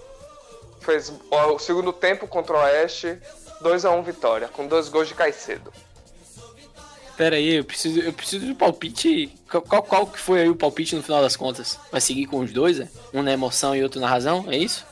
fez 0.81 1.13
ó, 1.29 1.53
o 1.53 1.59
segundo 1.59 1.93
tempo 1.93 2.27
contra 2.27 2.57
o 2.57 2.59
Oeste, 2.59 3.17
2x1 3.61 4.03
Vitória, 4.03 4.47
com 4.47 4.67
dois 4.67 4.89
gols 4.89 5.07
de 5.07 5.13
Caicedo. 5.13 5.71
Pera 7.17 7.35
aí, 7.35 7.55
eu 7.55 7.63
preciso, 7.63 7.99
eu 7.99 8.13
preciso 8.13 8.45
de 8.45 8.53
palpite. 8.53 9.35
Qual, 9.47 9.83
qual, 9.83 10.07
que 10.07 10.17
foi 10.17 10.41
aí 10.41 10.49
o 10.49 10.55
palpite 10.55 10.95
no 10.95 11.03
final 11.03 11.21
das 11.21 11.35
contas? 11.35 11.77
Vai 11.91 12.01
seguir 12.01 12.25
com 12.25 12.39
os 12.39 12.51
dois, 12.51 12.79
é? 12.79 12.89
Um 13.13 13.21
na 13.21 13.31
emoção 13.31 13.75
e 13.75 13.83
outro 13.83 13.99
na 13.99 14.07
razão? 14.07 14.45
É 14.47 14.57
isso? 14.57 14.85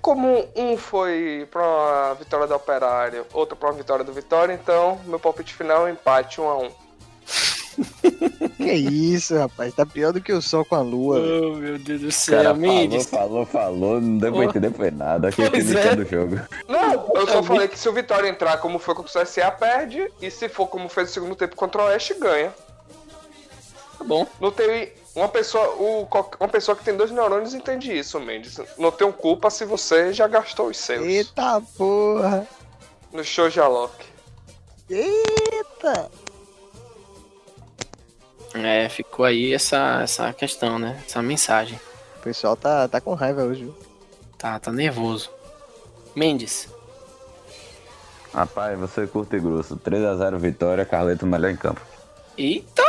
Como 0.00 0.46
um 0.56 0.76
foi 0.76 1.46
pra 1.50 1.62
uma 1.62 2.14
vitória 2.14 2.46
do 2.46 2.54
Operário, 2.54 3.24
outro 3.32 3.56
pra 3.56 3.70
uma 3.70 3.76
vitória 3.78 4.04
do 4.04 4.12
Vitória, 4.12 4.52
então 4.52 5.00
meu 5.06 5.18
palpite 5.18 5.54
final 5.54 5.86
é 5.86 5.90
um 5.90 5.92
empate 5.94 6.40
1x1. 6.40 6.81
Que 8.56 8.72
isso, 8.72 9.36
rapaz. 9.36 9.74
Tá 9.74 9.84
pior 9.84 10.12
do 10.12 10.20
que 10.20 10.32
o 10.32 10.40
sol 10.42 10.64
com 10.64 10.74
a 10.74 10.80
lua. 10.80 11.18
Oh, 11.18 11.56
meu 11.56 11.78
Deus 11.78 12.00
do 12.00 12.08
O 12.08 12.12
céu, 12.12 12.36
cara 12.42 12.54
falou, 12.54 12.60
Mendes. 12.60 13.06
falou, 13.06 13.46
falou, 13.46 14.00
não 14.00 14.18
deu 14.18 14.32
pra 14.32 14.40
Oh. 14.40 14.44
entender 14.44 14.72
foi 14.72 14.90
nada. 14.90 15.28
Aqui 15.28 15.48
Pois 15.50 15.74
é 15.74 15.96
do 15.96 16.04
jogo. 16.04 16.40
Não, 16.68 17.10
eu 17.14 17.26
só 17.28 17.42
falei 17.42 17.68
que 17.68 17.78
se 17.78 17.88
o 17.88 17.92
Vitória 17.92 18.28
entrar 18.28 18.58
como 18.58 18.78
foi 18.78 18.94
contra 18.94 19.20
o 19.20 19.24
CSA, 19.24 19.50
perde. 19.50 20.10
E 20.20 20.30
se 20.30 20.48
for 20.48 20.66
como 20.66 20.88
fez 20.88 21.08
no 21.08 21.14
segundo 21.14 21.34
tempo 21.34 21.56
contra 21.56 21.82
o 21.82 21.86
Oeste, 21.86 22.14
ganha. 22.14 22.54
Tá 23.98 24.04
bom. 24.04 24.26
Não 24.40 24.50
tem. 24.50 24.92
Uma 25.14 25.28
pessoa, 25.28 25.68
o, 25.74 26.08
uma 26.40 26.48
pessoa 26.48 26.74
que 26.74 26.82
tem 26.84 26.96
dois 26.96 27.10
neurônios 27.10 27.52
entende 27.52 27.96
isso, 27.96 28.18
Mendes. 28.18 28.58
Não 28.78 28.90
tem 28.90 29.10
culpa 29.12 29.50
se 29.50 29.64
você 29.66 30.12
já 30.12 30.26
gastou 30.26 30.68
os 30.68 30.78
seus. 30.78 31.04
Eita 31.04 31.60
porra. 31.76 32.46
No 33.12 33.22
show 33.22 33.50
de 33.50 33.60
Alok. 33.60 33.92
Eita. 34.88 36.10
É, 38.54 38.88
ficou 38.88 39.24
aí 39.24 39.52
essa, 39.52 40.02
essa 40.02 40.32
questão, 40.32 40.78
né? 40.78 41.02
Essa 41.06 41.22
mensagem. 41.22 41.80
O 42.18 42.22
pessoal 42.22 42.56
tá, 42.56 42.86
tá 42.86 43.00
com 43.00 43.14
raiva 43.14 43.42
hoje, 43.42 43.64
viu? 43.64 43.74
Tá, 44.36 44.58
tá 44.58 44.70
nervoso. 44.70 45.30
Mendes. 46.14 46.68
Rapaz, 48.32 48.78
você 48.78 49.06
curto 49.06 49.36
e 49.36 49.40
grosso. 49.40 49.76
3x0 49.76 50.38
vitória, 50.38 50.84
Carleto 50.84 51.26
melhor 51.26 51.50
em 51.50 51.56
campo. 51.56 51.80
Eita! 52.36 52.82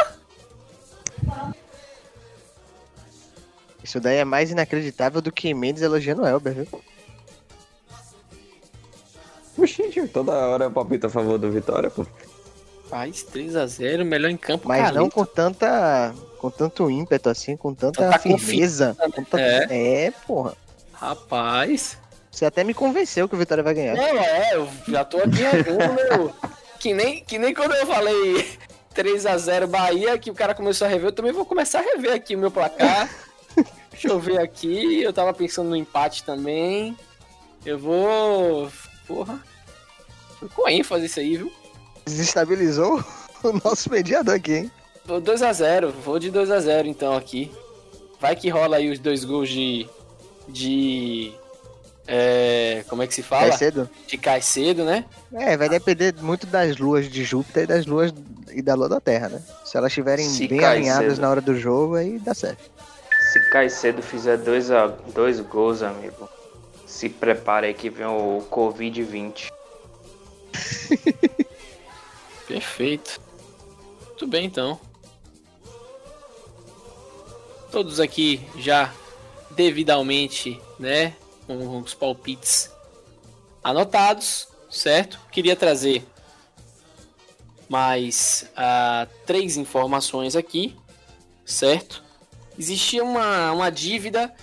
Isso 3.84 4.00
daí 4.00 4.18
é 4.18 4.26
mais 4.26 4.52
inacreditável 4.52 5.22
do 5.22 5.32
que 5.32 5.54
Mendes 5.54 5.84
elogiando 5.84 6.24
o 6.24 6.28
Elber, 6.28 6.54
viu? 6.54 6.84
Oxi, 9.58 9.90
tio, 9.90 10.08
toda 10.08 10.32
hora 10.32 10.66
eu 10.66 10.72
palpito 10.72 11.08
a 11.08 11.10
favor 11.10 11.38
do 11.38 11.52
Vitória, 11.52 11.90
pô. 11.90 12.06
Faz 12.94 13.26
3x0, 13.26 14.04
melhor 14.04 14.30
em 14.30 14.38
campo. 14.38 14.68
Mas 14.68 14.94
não 14.94 15.10
com 15.10 15.26
tanta. 15.26 16.14
com 16.38 16.52
tanto 16.52 16.92
ímpeto 16.92 17.28
assim, 17.28 17.58
com 17.58 17.74
tanta 17.74 18.04
Tanta 18.04 18.20
firmeza. 18.20 18.96
Com 19.00 19.10
tanta... 19.10 19.42
É. 19.42 20.06
é, 20.06 20.12
porra. 20.12 20.56
Rapaz. 20.92 21.98
Você 22.30 22.46
até 22.46 22.64
me 22.64 22.72
convenceu 22.72 23.28
que 23.28 23.34
o 23.34 23.38
Vitória 23.40 23.64
vai 23.64 23.74
ganhar. 23.74 23.96
Não, 23.96 24.20
é, 24.20 24.54
eu 24.54 24.70
já 24.88 25.04
tô 25.04 25.18
aqui 25.18 25.42
meu. 25.42 26.36
Que 26.80 26.94
nem, 26.94 27.24
que 27.24 27.40
nem 27.40 27.52
quando 27.52 27.74
eu 27.74 27.88
falei 27.88 28.60
3x0 28.94 29.66
Bahia, 29.66 30.16
que 30.20 30.30
o 30.30 30.36
cara 30.36 30.54
começou 30.54 30.86
a 30.86 30.90
rever, 30.90 31.08
eu 31.08 31.14
também 31.14 31.32
vou 31.32 31.46
começar 31.46 31.80
a 31.80 31.82
rever 31.96 32.14
aqui 32.14 32.36
o 32.36 32.40
meu 32.40 32.52
placar. 32.52 33.10
Deixa 33.90 34.08
eu 34.08 34.20
ver 34.20 34.40
aqui, 34.40 35.02
eu 35.02 35.12
tava 35.12 35.34
pensando 35.34 35.70
no 35.70 35.76
empate 35.76 36.24
também. 36.24 36.96
Eu 37.66 37.80
vou. 37.80 38.72
Porra. 39.08 39.44
Foi 40.40 40.50
com 40.50 40.70
ênfase 40.70 41.08
isso 41.08 41.20
aí, 41.20 41.38
viu? 41.38 41.63
Desestabilizou 42.06 43.04
o 43.44 43.52
nosso 43.64 43.90
mediador 43.90 44.36
aqui, 44.36 44.54
hein? 44.54 44.72
Vou 45.06 45.22
2x0, 45.22 45.92
vou 46.04 46.18
de 46.20 46.32
2x0 46.32 46.86
então 46.86 47.16
aqui. 47.16 47.52
Vai 48.20 48.36
que 48.36 48.50
rola 48.50 48.78
aí 48.78 48.90
os 48.90 49.00
dois 49.00 49.26
gols 49.26 49.50
de. 49.50 49.88
De. 50.48 51.34
É, 52.08 52.84
como 52.90 53.02
é 53.02 53.08
que 53.08 53.14
se 53.14 53.24
fala? 53.24 53.48
Vai 53.48 53.58
cedo? 53.58 53.90
De 54.08 54.18
Caicedo, 54.18 54.84
né? 54.84 55.06
É, 55.34 55.56
vai 55.56 55.70
depender 55.70 56.14
muito 56.22 56.46
das 56.46 56.78
luas 56.78 57.10
de 57.10 57.24
Júpiter 57.24 57.64
e 57.64 57.68
das 57.68 57.86
luas 57.86 58.14
e 58.52 58.62
da 58.62 58.76
lua 58.76 58.90
da 58.90 59.00
Terra, 59.00 59.30
né? 59.30 59.42
Se 59.66 59.78
elas 59.78 59.92
estiverem 59.92 60.28
Se 60.28 60.48
bem 60.48 60.64
alinhadas 60.64 61.14
cedo. 61.14 61.22
na 61.22 61.30
hora 61.30 61.42
do 61.42 61.56
jogo, 61.56 61.96
aí 61.96 62.20
dá 62.20 62.34
certo. 62.34 62.72
Se 63.32 63.50
Caicedo 63.50 64.02
fizer 64.02 64.38
dois, 64.38 64.70
a, 64.70 64.88
dois 65.14 65.40
gols, 65.40 65.82
amigo, 65.82 66.30
se 66.86 67.10
prepara 67.10 67.68
aí 67.68 67.74
que 67.74 67.90
vem 67.90 68.06
o 68.06 68.44
Covid-20. 68.52 69.50
Perfeito. 72.48 73.22
Muito 74.08 74.28
bem, 74.28 74.46
então. 74.46 74.80
Todos 77.72 78.00
aqui 78.00 78.42
já 78.58 78.94
devidamente, 79.52 80.60
né, 80.80 81.16
com 81.48 81.80
os 81.80 81.94
palpites 81.94 82.72
anotados, 83.64 84.48
certo? 84.70 85.20
Queria 85.32 85.56
trazer 85.56 86.06
mais 87.70 88.46
ah, 88.56 89.08
três 89.26 89.58
informações 89.58 90.36
aqui, 90.36 90.76
certo? 91.46 92.04
Existia 92.58 93.04
uma, 93.04 93.52
uma 93.52 93.70
dívida 93.72 94.34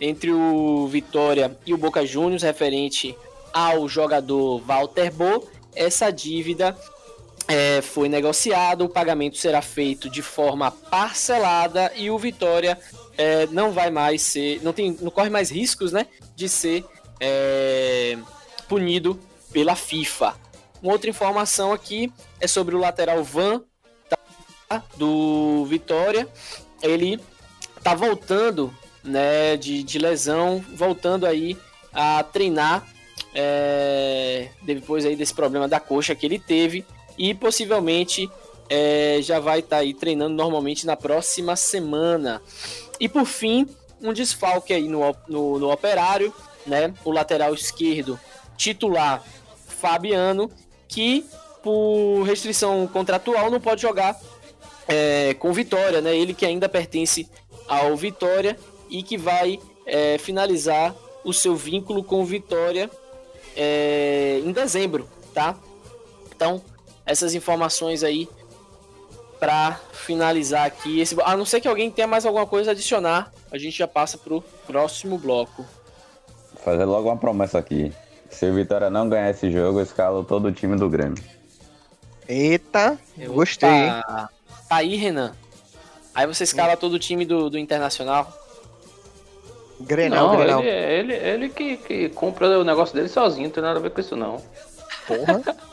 entre 0.00 0.30
o 0.30 0.86
Vitória 0.86 1.56
e 1.64 1.72
o 1.72 1.78
Boca 1.78 2.04
Juniors 2.04 2.42
referente 2.42 3.16
ao 3.52 3.88
jogador 3.88 4.60
Walter 4.60 5.10
Bo. 5.12 5.48
Essa 5.74 6.10
dívida 6.10 6.76
é, 7.48 7.80
foi 7.80 8.10
negociado, 8.10 8.84
o 8.84 8.88
pagamento 8.90 9.38
será 9.38 9.62
feito 9.62 10.10
de 10.10 10.20
forma 10.20 10.70
parcelada 10.70 11.90
e 11.96 12.10
o 12.10 12.18
Vitória 12.18 12.78
é, 13.16 13.46
não 13.46 13.72
vai 13.72 13.90
mais 13.90 14.20
ser, 14.20 14.62
não 14.62 14.72
tem, 14.74 14.96
não 15.00 15.10
corre 15.10 15.30
mais 15.30 15.50
riscos, 15.50 15.90
né, 15.90 16.06
de 16.36 16.46
ser 16.46 16.84
é, 17.18 18.18
punido 18.68 19.18
pela 19.50 19.74
FIFA. 19.74 20.34
Uma 20.82 20.92
outra 20.92 21.08
informação 21.08 21.72
aqui 21.72 22.12
é 22.38 22.46
sobre 22.46 22.76
o 22.76 22.78
lateral 22.78 23.24
Van 23.24 23.62
tá, 24.68 24.84
do 24.96 25.64
Vitória. 25.64 26.28
Ele 26.82 27.18
tá 27.82 27.94
voltando, 27.94 28.72
né, 29.02 29.56
de, 29.56 29.82
de 29.82 29.98
lesão, 29.98 30.64
voltando 30.74 31.26
aí 31.26 31.56
a 31.92 32.22
treinar 32.22 32.86
é, 33.34 34.50
depois 34.62 35.04
aí 35.04 35.16
desse 35.16 35.34
problema 35.34 35.66
da 35.66 35.80
coxa 35.80 36.14
que 36.14 36.26
ele 36.26 36.38
teve 36.38 36.84
e 37.18 37.34
possivelmente 37.34 38.30
é, 38.68 39.18
já 39.20 39.40
vai 39.40 39.60
estar 39.60 39.78
aí 39.78 39.92
treinando 39.92 40.34
normalmente 40.34 40.86
na 40.86 40.96
próxima 40.96 41.56
semana. 41.56 42.40
E 43.00 43.08
por 43.08 43.24
fim, 43.24 43.66
um 44.00 44.12
desfalque 44.12 44.72
aí 44.72 44.88
no, 44.88 45.00
no, 45.26 45.58
no 45.58 45.70
operário, 45.70 46.32
né? 46.66 46.94
O 47.04 47.10
lateral 47.10 47.54
esquerdo 47.54 48.18
titular 48.56 49.22
Fabiano, 49.66 50.50
que 50.86 51.24
por 51.62 52.22
restrição 52.22 52.86
contratual 52.86 53.50
não 53.50 53.60
pode 53.60 53.82
jogar 53.82 54.18
é, 54.86 55.34
com 55.34 55.52
Vitória, 55.52 56.00
né? 56.00 56.16
Ele 56.16 56.34
que 56.34 56.46
ainda 56.46 56.68
pertence 56.68 57.28
ao 57.66 57.96
Vitória 57.96 58.58
e 58.88 59.02
que 59.02 59.16
vai 59.16 59.58
é, 59.86 60.18
finalizar 60.18 60.94
o 61.24 61.32
seu 61.32 61.54
vínculo 61.56 62.02
com 62.02 62.24
Vitória 62.24 62.90
é, 63.56 64.40
em 64.44 64.52
dezembro, 64.52 65.08
tá? 65.34 65.56
Então, 66.34 66.62
essas 67.08 67.34
informações 67.34 68.04
aí 68.04 68.28
para 69.40 69.80
finalizar 69.92 70.66
aqui. 70.66 71.00
Esse, 71.00 71.16
a 71.24 71.36
não 71.36 71.44
ser 71.44 71.60
que 71.60 71.66
alguém 71.66 71.90
tenha 71.90 72.06
mais 72.06 72.26
alguma 72.26 72.46
coisa 72.46 72.70
a 72.70 72.72
adicionar, 72.72 73.32
a 73.50 73.56
gente 73.56 73.78
já 73.78 73.88
passa 73.88 74.18
pro 74.18 74.42
próximo 74.66 75.16
bloco. 75.16 75.64
Fazer 76.62 76.84
logo 76.84 77.08
uma 77.08 77.16
promessa 77.16 77.58
aqui. 77.58 77.92
Se 78.30 78.46
o 78.46 78.54
Vitória 78.54 78.90
não 78.90 79.08
ganhar 79.08 79.30
esse 79.30 79.50
jogo, 79.50 79.78
eu 79.78 79.82
escalo 79.82 80.22
todo 80.22 80.48
o 80.48 80.52
time 80.52 80.76
do 80.76 80.88
Grêmio. 80.88 81.22
Eita, 82.28 82.98
gostei, 83.16 83.70
hein? 83.70 84.00
Opa, 84.00 84.30
Tá 84.68 84.76
aí, 84.76 84.96
Renan. 84.96 85.32
Aí 86.14 86.26
você 86.26 86.44
escala 86.44 86.76
todo 86.76 86.94
o 86.94 86.98
time 86.98 87.24
do, 87.24 87.48
do 87.48 87.58
Internacional. 87.58 88.30
Grenal, 89.80 90.28
não, 90.28 90.36
Grenal. 90.36 90.60
ele, 90.62 91.12
ele, 91.12 91.14
ele 91.14 91.48
que, 91.48 91.76
que 91.78 92.08
compra 92.10 92.58
o 92.58 92.64
negócio 92.64 92.94
dele 92.94 93.08
sozinho, 93.08 93.44
não 93.46 93.54
tem 93.54 93.62
nada 93.62 93.78
a 93.78 93.82
ver 93.82 93.90
com 93.90 94.00
isso 94.00 94.16
não. 94.16 94.42
Porra. 95.06 95.56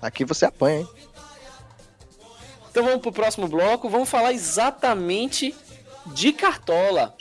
Aqui 0.00 0.24
você 0.24 0.46
apanha, 0.46 0.80
hein? 0.80 0.88
Então 2.70 2.84
vamos 2.84 3.00
pro 3.00 3.12
próximo 3.12 3.48
bloco, 3.48 3.88
vamos 3.88 4.08
falar 4.08 4.32
exatamente 4.32 5.54
de 6.06 6.32
Cartola. 6.32 7.14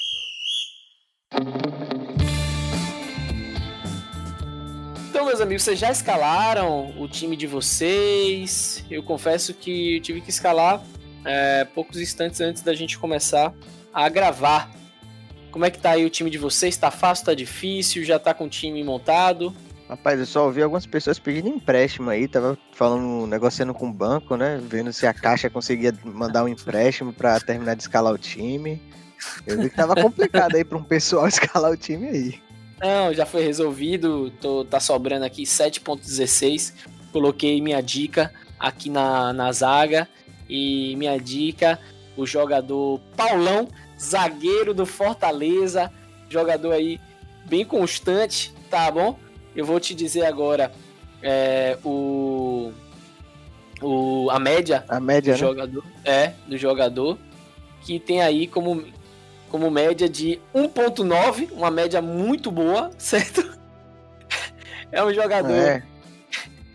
Então, 5.09 5.25
meus 5.25 5.39
amigos, 5.39 5.63
vocês 5.63 5.79
já 5.79 5.89
escalaram 5.89 6.93
o 6.99 7.07
time 7.07 7.37
de 7.37 7.47
vocês? 7.47 8.83
Eu 8.91 9.01
confesso 9.01 9.53
que 9.53 9.95
eu 9.95 10.01
tive 10.01 10.19
que 10.19 10.29
escalar 10.29 10.83
é, 11.23 11.63
poucos 11.63 12.01
instantes 12.01 12.41
antes 12.41 12.61
da 12.61 12.73
gente 12.73 12.99
começar 12.99 13.53
a 13.93 14.09
gravar. 14.09 14.69
Como 15.51 15.63
é 15.63 15.71
que 15.71 15.79
tá 15.79 15.91
aí 15.91 16.05
o 16.05 16.09
time 16.09 16.29
de 16.29 16.37
vocês? 16.37 16.75
Tá 16.75 16.91
fácil, 16.91 17.25
tá 17.25 17.33
difícil? 17.33 18.03
Já 18.03 18.19
tá 18.19 18.33
com 18.33 18.43
o 18.43 18.49
time 18.49 18.83
montado? 18.83 19.55
Rapaz, 19.87 20.19
eu 20.19 20.25
só 20.25 20.45
ouvi 20.45 20.63
algumas 20.63 20.87
pessoas 20.87 21.19
pedindo 21.19 21.47
empréstimo 21.47 22.09
aí, 22.09 22.27
tava 22.27 22.57
falando, 22.73 23.27
negociando 23.27 23.73
com 23.73 23.87
o 23.87 23.93
banco, 23.93 24.35
né? 24.35 24.59
Vendo 24.63 24.91
se 24.91 25.05
a 25.05 25.13
Caixa 25.13 25.47
conseguia 25.47 25.93
mandar 26.03 26.43
um 26.43 26.47
empréstimo 26.47 27.13
pra 27.13 27.39
terminar 27.39 27.75
de 27.75 27.83
escalar 27.83 28.11
o 28.11 28.17
time. 28.17 28.81
Eu 29.45 29.61
vi 29.61 29.69
que 29.69 29.75
tava 29.75 29.95
complicado 29.95 30.55
aí 30.55 30.63
pra 30.63 30.77
um 30.77 30.83
pessoal 30.83 31.27
escalar 31.29 31.71
o 31.71 31.77
time 31.77 32.07
aí. 32.07 32.41
Não, 32.81 33.13
já 33.13 33.25
foi 33.27 33.43
resolvido. 33.43 34.31
Tô, 34.41 34.65
tá 34.65 34.79
sobrando 34.79 35.23
aqui 35.23 35.43
7.16. 35.43 36.73
Coloquei 37.11 37.61
minha 37.61 37.81
dica 37.81 38.33
aqui 38.59 38.89
na, 38.89 39.31
na 39.33 39.51
zaga. 39.51 40.09
E 40.49 40.95
minha 40.97 41.19
dica, 41.19 41.79
o 42.17 42.25
jogador 42.25 42.99
Paulão, 43.15 43.67
zagueiro 43.99 44.73
do 44.73 44.85
Fortaleza. 44.85 45.91
Jogador 46.27 46.71
aí 46.71 46.99
bem 47.45 47.63
constante, 47.63 48.53
tá 48.69 48.89
bom? 48.89 49.17
Eu 49.55 49.65
vou 49.65 49.79
te 49.79 49.95
dizer 49.95 50.25
agora 50.25 50.71
é, 51.21 51.77
o, 51.83 52.71
o, 53.81 54.29
a 54.29 54.39
média 54.39 54.83
A 54.87 54.99
média, 54.99 55.33
do 55.33 55.37
né? 55.39 55.47
jogador. 55.47 55.83
É, 56.03 56.33
do 56.47 56.57
jogador. 56.57 57.17
Que 57.81 57.99
tem 57.99 58.21
aí 58.21 58.47
como, 58.47 58.83
como 59.49 59.69
média 59.71 60.09
de 60.09 60.39
1.9, 60.53 61.51
uma 61.51 61.71
média 61.71 62.01
muito 62.01 62.51
boa, 62.51 62.91
certo? 62.97 63.57
É 64.91 65.03
um 65.03 65.13
jogador. 65.13 65.51
É, 65.51 65.83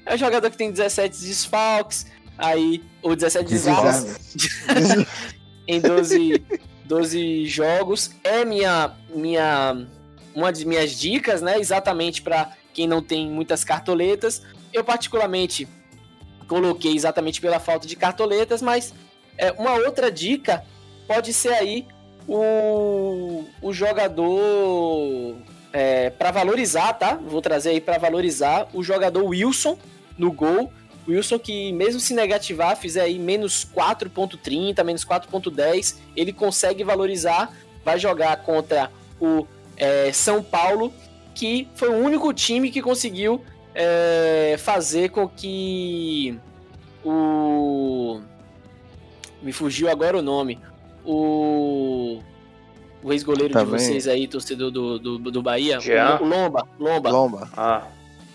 É, 0.06 0.14
um 0.14 0.18
jogador 0.18 0.50
que 0.50 0.56
tem 0.56 0.70
17 0.70 1.20
desfalques, 1.20 2.06
aí. 2.38 2.82
Ou 3.02 3.14
17 3.16 3.48
desastres 3.48 4.34
desastre. 4.34 5.06
em 5.66 5.80
12, 5.80 6.44
12 6.84 7.46
jogos. 7.46 8.10
É 8.22 8.44
minha, 8.44 8.92
minha 9.14 9.86
uma 10.34 10.52
de 10.52 10.66
minhas 10.66 10.92
dicas, 10.92 11.40
né? 11.42 11.58
Exatamente 11.58 12.22
para 12.22 12.52
quem 12.80 12.88
não 12.88 13.02
tem 13.02 13.28
muitas 13.28 13.62
cartoletas. 13.62 14.42
Eu 14.72 14.82
particularmente 14.82 15.68
coloquei 16.48 16.94
exatamente 16.96 17.38
pela 17.38 17.60
falta 17.60 17.86
de 17.86 17.94
cartoletas, 17.94 18.62
mas 18.62 18.94
é, 19.36 19.52
uma 19.52 19.74
outra 19.74 20.10
dica 20.10 20.64
pode 21.06 21.34
ser 21.34 21.52
aí 21.52 21.86
o, 22.26 23.44
o 23.60 23.70
jogador 23.70 25.36
é, 25.74 26.08
para 26.08 26.30
valorizar, 26.30 26.94
tá? 26.94 27.14
Vou 27.14 27.42
trazer 27.42 27.70
aí 27.70 27.80
para 27.82 27.98
valorizar 27.98 28.66
o 28.72 28.82
jogador 28.82 29.24
Wilson 29.26 29.76
no 30.16 30.32
gol. 30.32 30.72
Wilson 31.06 31.38
que 31.38 31.72
mesmo 31.72 32.00
se 32.00 32.14
negativar, 32.14 32.76
fizer 32.78 33.02
aí 33.02 33.18
menos 33.18 33.66
4.30, 33.76 34.82
menos 34.84 35.04
4.10, 35.04 35.96
ele 36.16 36.32
consegue 36.32 36.82
valorizar, 36.82 37.54
vai 37.84 37.98
jogar 37.98 38.38
contra 38.38 38.90
o 39.20 39.46
é, 39.76 40.12
São 40.12 40.42
Paulo, 40.42 40.92
que 41.40 41.66
foi 41.74 41.88
o 41.88 41.96
único 41.96 42.34
time 42.34 42.70
que 42.70 42.82
conseguiu 42.82 43.42
é, 43.74 44.56
fazer 44.58 45.08
com 45.08 45.26
que 45.26 46.38
o 47.02 48.20
me 49.40 49.50
fugiu 49.50 49.88
agora 49.88 50.18
o 50.18 50.22
nome, 50.22 50.60
o 51.02 52.20
o 53.02 53.10
ex-goleiro 53.10 53.48
de 53.48 53.54
Também. 53.54 53.78
vocês 53.78 54.06
aí, 54.06 54.28
torcedor 54.28 54.70
do, 54.70 54.98
do, 54.98 55.18
do 55.18 55.42
Bahia, 55.42 55.80
Jean? 55.80 56.18
o 56.20 56.26
Lomba, 56.26 56.68
Lomba, 56.78 57.10
Lomba. 57.10 57.50
Ah, 57.56 57.86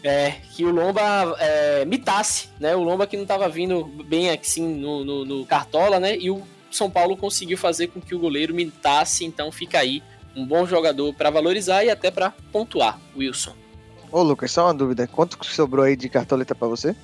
é, 0.03 0.31
que 0.55 0.65
o 0.65 0.71
Lomba 0.71 1.35
é, 1.37 1.85
mitasse, 1.85 2.49
né? 2.59 2.75
O 2.75 2.81
Lomba 2.81 3.05
que 3.05 3.15
não 3.15 3.25
tava 3.27 3.47
vindo 3.47 3.83
bem 3.83 4.31
assim 4.31 4.67
no, 4.67 5.05
no, 5.05 5.23
no 5.23 5.45
Cartola, 5.45 5.99
né? 5.99 6.17
E 6.17 6.31
o 6.31 6.41
São 6.71 6.89
Paulo 6.89 7.15
conseguiu 7.15 7.59
fazer 7.59 7.85
com 7.85 8.01
que 8.01 8.15
o 8.15 8.19
goleiro 8.19 8.55
mitasse, 8.55 9.23
então 9.23 9.51
fica 9.51 9.77
aí 9.77 10.01
um 10.35 10.45
bom 10.45 10.65
jogador 10.65 11.13
para 11.13 11.29
valorizar 11.29 11.83
e 11.83 11.89
até 11.89 12.11
para 12.11 12.31
pontuar, 12.51 12.99
Wilson. 13.17 13.53
Ô, 14.11 14.21
Lucas, 14.21 14.51
só 14.51 14.65
uma 14.67 14.73
dúvida. 14.73 15.07
Quanto 15.07 15.37
sobrou 15.45 15.83
aí 15.85 15.95
de 15.95 16.07
cartoleta 16.09 16.53
pra 16.55 16.67
você? 16.67 16.95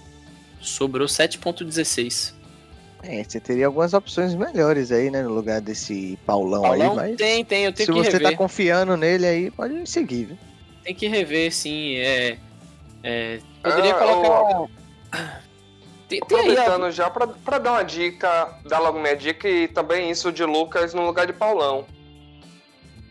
Sobrou 0.60 1.08
7.16. 1.08 2.34
É, 3.04 3.24
você 3.24 3.40
teria 3.40 3.66
algumas 3.66 3.94
opções 3.94 4.36
melhores 4.36 4.92
aí, 4.92 5.10
né? 5.10 5.24
No 5.24 5.34
lugar 5.34 5.60
desse 5.60 6.18
Paulão, 6.26 6.62
Paulão 6.62 6.92
aí, 7.00 7.10
mas. 7.10 7.18
tem, 7.18 7.44
tem, 7.44 7.66
eu 7.66 7.74
tenho 7.74 7.88
Se 7.88 7.92
que 7.92 7.98
você 7.98 8.12
rever. 8.18 8.32
tá 8.32 8.38
confiando 8.38 8.96
nele 8.96 9.26
aí, 9.26 9.50
pode 9.52 9.90
seguir, 9.90 10.26
viu? 10.26 10.38
Tem 10.84 10.94
que 10.94 11.08
rever, 11.08 11.52
sim. 11.52 11.96
É, 11.96 12.38
é, 13.04 13.40
poderia 13.64 13.96
Ah, 13.96 13.98
colocar. 13.98 14.68
Tem, 16.08 16.20
tem 16.20 16.38
aí, 16.40 16.48
ó, 16.50 16.52
Aproveitando 16.52 16.92
já 16.92 17.10
pra, 17.10 17.26
pra 17.28 17.58
dar 17.58 17.72
uma 17.72 17.84
dica, 17.84 18.54
dar 18.70 18.80
logo 18.80 19.00
minha 19.00 19.16
dica 19.16 19.50
e 19.50 19.68
também 19.68 20.12
isso 20.12 20.32
de 20.32 20.44
Lucas 20.44 20.94
no 20.94 21.04
lugar 21.06 21.26
de 21.26 21.34
Paulão. 21.34 21.86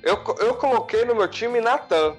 Eu, 0.02 0.22
eu 0.38 0.54
coloquei 0.54 1.04
no 1.04 1.14
meu 1.14 1.28
time 1.28 1.60
Natan, 1.60 2.14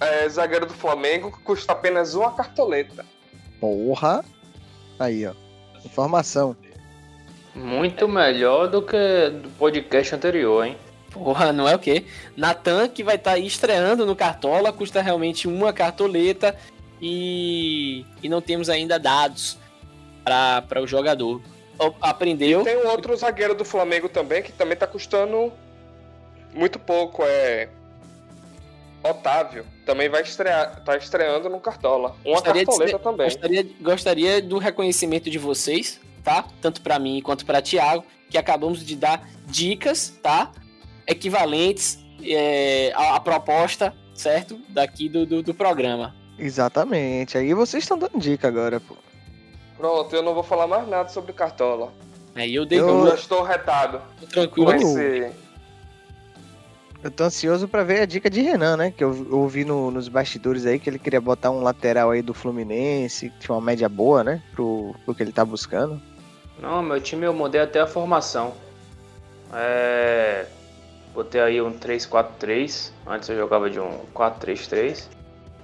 é, 0.00 0.28
zagueiro 0.28 0.66
do 0.66 0.74
Flamengo, 0.74 1.30
que 1.30 1.38
custa 1.42 1.72
apenas 1.72 2.14
uma 2.14 2.32
cartoleta. 2.32 3.04
Porra! 3.60 4.24
Aí, 4.98 5.26
ó. 5.26 5.32
Informação. 5.84 6.56
muito 7.54 8.08
melhor 8.08 8.68
do 8.68 8.82
que 8.82 9.30
do 9.30 9.48
podcast 9.50 10.14
anterior, 10.14 10.66
hein? 10.66 10.76
Porra, 11.10 11.52
não 11.52 11.66
é 11.66 11.74
o 11.74 11.78
quê? 11.78 12.04
Natan, 12.36 12.88
que 12.88 13.02
vai 13.02 13.14
estar 13.14 13.32
aí 13.32 13.46
estreando 13.46 14.04
no 14.04 14.14
Cartola, 14.14 14.72
custa 14.72 15.00
realmente 15.00 15.48
uma 15.48 15.72
cartoleta 15.72 16.54
e, 17.00 18.04
e 18.22 18.28
não 18.28 18.42
temos 18.42 18.68
ainda 18.68 18.98
dados 18.98 19.58
para 20.24 20.82
o 20.82 20.86
jogador. 20.86 21.40
Aprendeu? 22.00 22.64
Tem 22.64 22.76
um 22.76 22.88
outro 22.88 23.16
zagueiro 23.16 23.54
do 23.54 23.64
Flamengo 23.64 24.08
também, 24.08 24.42
que 24.42 24.52
também 24.52 24.76
tá 24.76 24.86
custando 24.86 25.52
muito 26.56 26.78
pouco, 26.78 27.22
é. 27.24 27.68
Otávio. 29.02 29.64
Também 29.84 30.08
vai 30.08 30.22
estrear, 30.22 30.82
tá 30.84 30.96
estreando 30.96 31.48
no 31.48 31.60
Cartola. 31.60 32.16
Uma 32.24 32.34
Gostaria 32.34 32.62
de 32.62 32.66
cartoleta 32.66 32.98
ser- 32.98 33.04
também. 33.04 33.26
Gostaria, 33.28 33.66
gostaria 33.80 34.42
do 34.42 34.58
reconhecimento 34.58 35.30
de 35.30 35.38
vocês, 35.38 36.00
tá? 36.24 36.44
Tanto 36.60 36.80
para 36.80 36.98
mim 36.98 37.20
quanto 37.22 37.46
para 37.46 37.62
Thiago, 37.62 38.04
que 38.28 38.36
acabamos 38.36 38.84
de 38.84 38.96
dar 38.96 39.28
dicas, 39.46 40.08
tá? 40.22 40.50
Equivalentes 41.06 42.00
é, 42.24 42.92
à, 42.96 43.14
à 43.16 43.20
proposta, 43.20 43.94
certo? 44.12 44.58
Daqui 44.68 45.08
do, 45.08 45.24
do, 45.24 45.40
do 45.42 45.54
programa. 45.54 46.12
Exatamente. 46.36 47.38
Aí 47.38 47.54
vocês 47.54 47.84
estão 47.84 47.96
dando 47.96 48.18
dica 48.18 48.48
agora, 48.48 48.80
pô. 48.80 48.96
Pronto, 49.76 50.16
eu 50.16 50.22
não 50.22 50.34
vou 50.34 50.42
falar 50.42 50.66
mais 50.66 50.88
nada 50.88 51.08
sobre 51.10 51.32
Cartola. 51.32 51.92
Aí 52.34 52.54
eu 52.54 52.66
dei 52.66 52.80
Eu- 52.80 53.06
já 53.08 53.14
estou 53.14 53.42
retado 53.44 54.02
tranquilo. 54.30 54.66
com 54.66 54.72
esse. 54.74 55.30
Eu 57.06 57.10
tô 57.12 57.22
ansioso 57.22 57.68
pra 57.68 57.84
ver 57.84 58.00
a 58.00 58.04
dica 58.04 58.28
de 58.28 58.40
Renan, 58.40 58.76
né? 58.76 58.90
Que 58.90 59.04
eu 59.04 59.28
ouvi 59.30 59.64
no- 59.64 59.92
nos 59.92 60.08
bastidores 60.08 60.66
aí 60.66 60.76
que 60.76 60.90
ele 60.90 60.98
queria 60.98 61.20
botar 61.20 61.52
um 61.52 61.62
lateral 61.62 62.10
aí 62.10 62.20
do 62.20 62.34
Fluminense, 62.34 63.30
que 63.30 63.38
tinha 63.38 63.54
uma 63.54 63.60
média 63.60 63.88
boa, 63.88 64.24
né? 64.24 64.42
Pro, 64.52 64.92
pro 65.04 65.14
que 65.14 65.22
ele 65.22 65.30
tá 65.30 65.44
buscando. 65.44 66.02
Não, 66.60 66.82
meu 66.82 67.00
time 67.00 67.24
eu 67.24 67.32
mudei 67.32 67.60
até 67.60 67.78
a 67.80 67.86
formação. 67.86 68.54
É. 69.54 70.46
Botei 71.14 71.40
aí 71.40 71.62
um 71.62 71.70
3-4-3. 71.72 72.92
Antes 73.06 73.28
eu 73.28 73.36
jogava 73.36 73.70
de 73.70 73.78
um 73.78 74.00
4-3-3. 74.12 75.08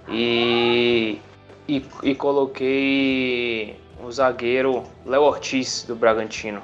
E, 0.09 1.19
e. 1.67 1.85
E 2.05 2.15
coloquei 2.15 3.81
o 4.01 4.13
zagueiro 4.13 4.85
Léo 5.05 5.23
Ortiz 5.23 5.83
do 5.89 5.97
Bragantino. 5.97 6.63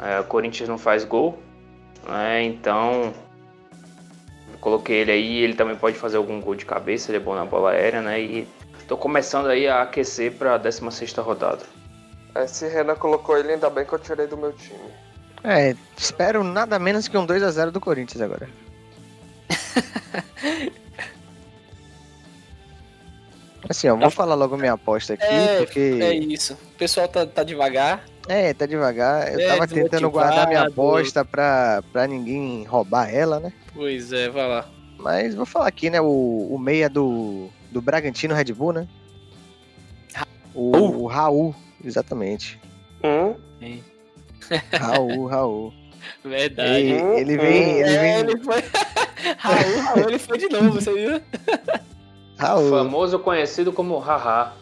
É, 0.00 0.20
o 0.20 0.24
Corinthians 0.24 0.70
não 0.70 0.78
faz 0.78 1.04
gol. 1.04 1.38
né, 2.08 2.42
então. 2.44 3.12
Coloquei 4.64 4.96
ele 4.96 5.12
aí, 5.12 5.36
ele 5.42 5.52
também 5.54 5.76
pode 5.76 5.98
fazer 5.98 6.16
algum 6.16 6.40
gol 6.40 6.54
de 6.54 6.64
cabeça, 6.64 7.10
ele 7.10 7.18
é 7.18 7.20
bom 7.20 7.34
na 7.34 7.44
bola 7.44 7.72
aérea, 7.72 8.00
né? 8.00 8.18
E 8.18 8.48
tô 8.88 8.96
começando 8.96 9.48
aí 9.48 9.68
a 9.68 9.82
aquecer 9.82 10.32
pra 10.32 10.56
16 10.56 11.12
rodada. 11.16 11.66
Esse 12.34 12.66
Renan 12.66 12.96
colocou 12.96 13.36
ele, 13.36 13.52
ainda 13.52 13.68
bem 13.68 13.84
que 13.84 13.92
eu 13.92 13.98
tirei 13.98 14.26
do 14.26 14.38
meu 14.38 14.54
time. 14.54 14.80
É, 15.44 15.76
espero 15.98 16.42
nada 16.42 16.78
menos 16.78 17.06
que 17.06 17.18
um 17.18 17.26
2 17.26 17.42
a 17.42 17.50
0 17.50 17.72
do 17.72 17.80
Corinthians 17.80 18.22
agora. 18.22 18.48
Assim, 23.68 23.90
ó, 23.90 23.96
vou 23.96 24.10
falar 24.10 24.34
logo 24.34 24.56
minha 24.56 24.72
aposta 24.72 25.12
aqui, 25.12 25.26
É, 25.26 25.58
porque. 25.58 25.98
É 26.00 26.14
isso. 26.14 26.54
O 26.54 26.78
pessoal 26.78 27.06
tá, 27.06 27.26
tá 27.26 27.44
devagar. 27.44 28.02
É, 28.28 28.54
tá 28.54 28.66
devagar. 28.66 29.32
Eu 29.32 29.40
É, 29.40 29.48
tava 29.48 29.66
tentando 29.68 30.10
guardar 30.10 30.48
minha 30.48 30.62
aposta 30.66 31.24
pra, 31.24 31.82
pra 31.92 32.06
ninguém 32.06 32.64
roubar 32.64 33.12
ela, 33.12 33.38
né? 33.38 33.52
Pois 33.74 34.12
é, 34.12 34.28
vai 34.28 34.48
lá. 34.48 34.68
Mas 34.98 35.34
vou 35.34 35.44
falar 35.44 35.68
aqui, 35.68 35.90
né? 35.90 36.00
O, 36.00 36.48
o 36.50 36.58
meia 36.58 36.88
do, 36.88 37.48
do 37.70 37.82
Bragantino 37.82 38.34
Red 38.34 38.52
Bull, 38.52 38.72
né? 38.72 38.88
O, 40.54 40.72
Raul. 40.72 41.02
o 41.02 41.06
Raul, 41.06 41.54
exatamente. 41.84 42.58
Hum? 43.02 43.34
Raul, 44.72 45.26
Raul. 45.26 45.74
Verdade. 46.24 46.70
Ele, 46.70 47.20
ele 47.20 47.36
vem. 47.36 47.80
Ele 47.80 47.94
é, 47.94 48.00
vem. 48.00 48.30
ele 48.30 48.44
foi. 48.44 48.62
Raul, 49.38 49.80
Raul, 49.80 50.08
ele 50.08 50.18
foi 50.18 50.38
de 50.38 50.48
novo, 50.48 50.72
você 50.72 50.92
viu? 50.92 51.20
Raul. 52.38 52.70
Famoso 52.70 53.18
conhecido 53.18 53.72
como 53.72 53.98
Haha. 53.98 54.52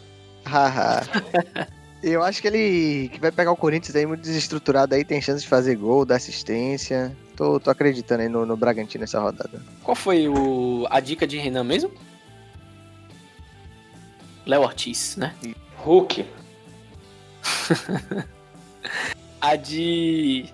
Haha. 0.45 1.03
Eu 2.03 2.23
acho 2.23 2.43
que 2.43 2.49
ele 2.49 3.09
que 3.11 3.21
vai 3.21 3.31
pegar 3.31 3.53
o 3.53 3.57
Corinthians 3.57 3.95
aí 3.95 4.05
muito 4.05 4.23
desestruturado 4.23 4.95
aí, 4.95 5.05
tem 5.05 5.21
chance 5.21 5.43
de 5.43 5.49
fazer 5.49 5.77
gol, 5.77 6.05
dar 6.05 6.17
assistência. 6.17 7.17
Tô, 7.37 7.61
tô 7.61 7.71
acreditando 7.71 8.23
aí 8.23 8.29
no, 8.29 8.45
no 8.45 8.57
Bragantino 8.57 9.03
nessa 9.03 9.21
rodada. 9.21 9.63
Qual 9.83 9.95
foi 9.95 10.29
o, 10.29 10.87
a 10.91 10.99
dica 11.01 11.27
de 11.27 11.39
Renan 11.39 11.65
mesmo? 11.65 11.93
Léo 14.45 14.63
Ortiz, 14.63 15.17
né? 15.17 15.35
Hulk. 15.77 16.27
A 19.41 19.57
de. 19.57 20.47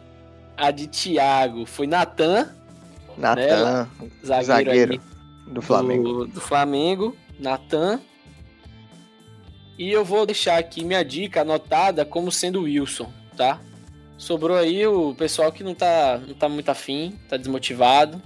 A 0.56 0.70
de 0.70 0.86
Thiago 0.88 1.66
foi 1.66 1.86
Natan, 1.86 2.50
Natan, 3.18 3.88
zagueiro, 4.24 4.46
Zagueiro. 4.46 4.92
aí 4.92 5.00
Do 5.46 5.60
Flamengo. 5.60 6.02
Do, 6.04 6.26
do 6.26 6.40
Flamengo, 6.40 7.16
Natan. 7.38 8.00
E 9.78 9.92
eu 9.92 10.04
vou 10.04 10.26
deixar 10.26 10.58
aqui 10.58 10.84
minha 10.84 11.04
dica 11.04 11.42
anotada 11.42 12.04
como 12.04 12.32
sendo 12.32 12.62
Wilson, 12.62 13.12
tá? 13.36 13.60
Sobrou 14.16 14.56
aí 14.56 14.84
o 14.84 15.14
pessoal 15.14 15.52
que 15.52 15.62
não 15.62 15.74
tá, 15.74 16.20
não 16.26 16.34
tá 16.34 16.48
muito 16.48 16.68
afim, 16.68 17.14
tá 17.28 17.36
desmotivado. 17.36 18.20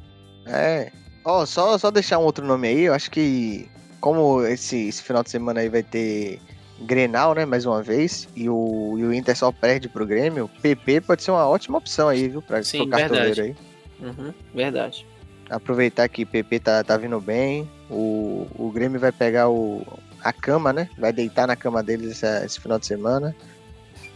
É. 0.47 0.91
Ó, 1.25 1.45
só, 1.45 1.77
só 1.77 1.91
deixar 1.91 2.19
um 2.19 2.25
outro 2.25 2.45
nome 2.47 2.69
aí, 2.69 2.81
eu 2.83 2.95
acho 2.95 3.11
que 3.11 3.69
como 4.01 4.45
esse, 4.45 4.89
esse 4.89 5.03
final 5.03 5.23
de 5.23 5.31
semana 5.31 5.61
aí 5.61 5.69
vai 5.69 5.83
ter 5.83 6.41
Grenal, 6.81 7.35
né, 7.35 7.45
mais 7.45 7.65
uma 7.65 7.83
vez, 7.83 8.29
e 8.35 8.49
o, 8.49 8.97
e 8.99 9.05
o 9.05 9.13
Inter 9.13 9.37
só 9.37 9.53
perde 9.53 9.89
pro 9.89 10.07
Grêmio, 10.07 10.51
PP 10.61 11.03
pode 11.03 11.23
ser 11.23 11.31
uma 11.31 11.47
ótima 11.47 11.79
opção 11.79 12.09
aí, 12.09 12.29
viu, 12.29 12.43
pra 12.43 12.63
Sim, 12.63 12.79
pro 12.79 12.89
cartoleiro 12.89 13.43
aí. 13.43 13.57
Uhum, 14.01 14.35
verdade. 14.53 15.07
Aproveitar 15.49 16.09
que 16.09 16.25
PP 16.25 16.59
tá, 16.59 16.83
tá 16.83 16.97
vindo 16.97 17.21
bem, 17.21 17.71
o, 17.89 18.49
o 18.57 18.71
Grêmio 18.73 18.99
vai 18.99 19.13
pegar 19.13 19.49
o, 19.49 19.87
a 20.23 20.33
cama, 20.33 20.73
né, 20.73 20.89
vai 20.99 21.13
deitar 21.13 21.47
na 21.47 21.57
cama 21.57 21.83
deles 21.83 22.11
essa- 22.23 22.45
esse 22.45 22.61
final 22.61 22.79
de 22.79 22.87
semana. 22.87 23.35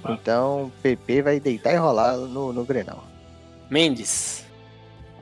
Então, 0.09 0.71
PP 0.83 1.23
vai 1.23 1.41
deitar 1.41 1.73
e 1.73 1.77
rolar 1.77 2.17
no, 2.17 2.53
no 2.53 2.65
Grenal. 2.65 3.03
Mendes. 3.69 4.45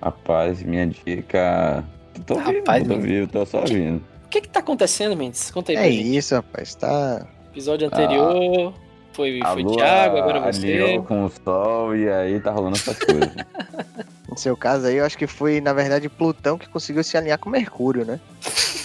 Rapaz, 0.03 0.63
minha 0.63 0.87
dica. 0.87 1.83
Tô 2.27 2.35
vivo, 2.37 2.59
Rapaz, 2.59 2.87
tô 2.87 2.99
vivo, 2.99 3.27
tô 3.31 3.47
só 3.47 3.63
vindo. 3.65 4.05
O 4.27 4.29
que 4.29 4.43
que 4.43 4.49
tá 4.49 4.61
acontecendo, 4.61 5.17
Mendes? 5.17 5.51
Conta 5.51 5.73
aí 5.73 5.77
É 5.79 5.89
isso, 5.89 6.35
rapaz, 6.35 6.75
tá... 6.75 7.27
Episódio 7.53 7.87
anterior 7.87 8.75
foi, 9.13 9.41
A 9.43 9.53
foi 9.53 9.63
lua 9.63 9.77
Thiago, 9.77 10.17
agora 10.19 10.53
você. 10.53 11.01
com 11.07 11.25
o 11.25 11.31
sol 11.45 11.97
e 11.97 12.09
aí 12.11 12.41
tá 12.41 12.51
rolando 12.51 12.77
essas 12.77 12.99
coisas. 12.99 13.31
No 14.29 14.39
seu 14.39 14.57
caso 14.57 14.87
aí, 14.89 14.97
eu 14.97 15.05
acho 15.05 15.17
que 15.17 15.29
foi, 15.29 15.61
na 15.61 15.73
verdade, 15.73 16.09
Plutão 16.09 16.59
que 16.59 16.69
conseguiu 16.69 17.05
se 17.05 17.17
alinhar 17.17 17.39
com 17.39 17.49
Mercúrio, 17.49 18.05
né? 18.05 18.19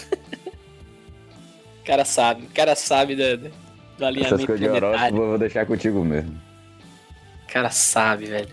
O 1.89 1.91
cara 1.91 2.05
sabe, 2.05 2.43
o 2.43 2.49
cara 2.53 2.75
sabe 2.75 3.15
da- 3.15 3.35
da- 3.35 3.35
do 3.35 3.47
Essas 3.47 4.07
alinhamento 4.07 4.57
de 4.57 4.63
horóscopo 4.67 4.79
planetário. 4.91 5.17
eu 5.17 5.27
vou 5.29 5.37
deixar 5.39 5.65
contigo 5.65 6.05
mesmo. 6.05 6.39
O 7.49 7.51
cara 7.51 7.71
sabe, 7.71 8.25
velho. 8.27 8.47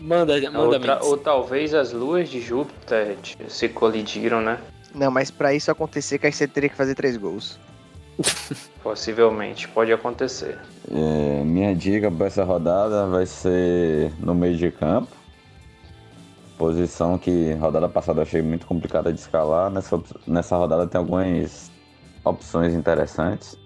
Manda, 0.00 0.34
manda 0.50 0.58
Outra- 0.58 0.94
Mendes. 0.96 1.06
ou 1.08 1.16
talvez 1.16 1.72
as 1.72 1.92
luas 1.92 2.28
de 2.28 2.40
Júpiter 2.40 3.16
se 3.46 3.68
colidiram, 3.68 4.40
né? 4.40 4.58
Não, 4.92 5.12
mas 5.12 5.30
pra 5.30 5.54
isso 5.54 5.70
acontecer, 5.70 6.18
que 6.18 6.26
aí 6.26 6.32
você 6.32 6.48
teria 6.48 6.68
que 6.68 6.74
fazer 6.74 6.96
três 6.96 7.16
gols. 7.16 7.56
Possivelmente, 8.82 9.68
pode 9.68 9.92
acontecer. 9.92 10.58
É, 10.90 11.44
minha 11.44 11.72
dica 11.72 12.10
para 12.10 12.26
essa 12.26 12.42
rodada 12.42 13.06
vai 13.06 13.26
ser 13.26 14.12
no 14.18 14.34
meio 14.34 14.56
de 14.56 14.72
campo. 14.72 15.12
Posição 16.58 17.16
que 17.16 17.52
rodada 17.60 17.88
passada 17.88 18.18
eu 18.18 18.22
achei 18.24 18.42
muito 18.42 18.66
complicada 18.66 19.12
de 19.12 19.20
escalar. 19.20 19.70
Nessa, 19.70 20.02
nessa 20.26 20.56
rodada 20.56 20.84
tem 20.88 20.98
algumas 20.98 21.70
opções 22.30 22.74
interessantes. 22.74 23.56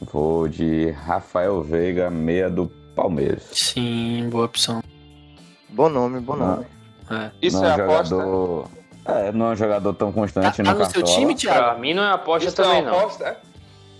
Vou 0.00 0.48
de 0.48 0.90
Rafael 0.90 1.62
Veiga, 1.62 2.10
meia 2.10 2.48
do 2.50 2.66
Palmeiras. 2.96 3.44
Sim, 3.52 4.28
boa 4.30 4.46
opção. 4.46 4.82
Bom 5.68 5.88
nome, 5.88 6.20
bom 6.20 6.36
nome. 6.36 6.66
É. 7.10 7.30
Isso 7.42 7.58
não 7.60 7.66
é 7.66 7.72
aposta? 7.74 8.04
jogador. 8.16 8.68
É, 9.04 9.32
não 9.32 9.46
é 9.46 9.50
um 9.50 9.56
jogador 9.56 9.94
tão 9.94 10.08
Tá, 10.12 10.14
constante 10.20 10.62
tá 10.62 10.72
no 10.74 10.78
no 10.78 10.84
seu 10.90 11.02
time, 11.02 11.34
Pra 11.34 11.40
Thiago? 11.52 11.80
mim 11.80 11.94
não 11.94 12.02
é 12.02 12.12
aposta 12.12 12.48
Isso 12.48 12.56
também, 12.56 12.78
é 12.78 12.82
não. 12.82 12.98
aposta, 12.98 13.24
é? 13.24 13.36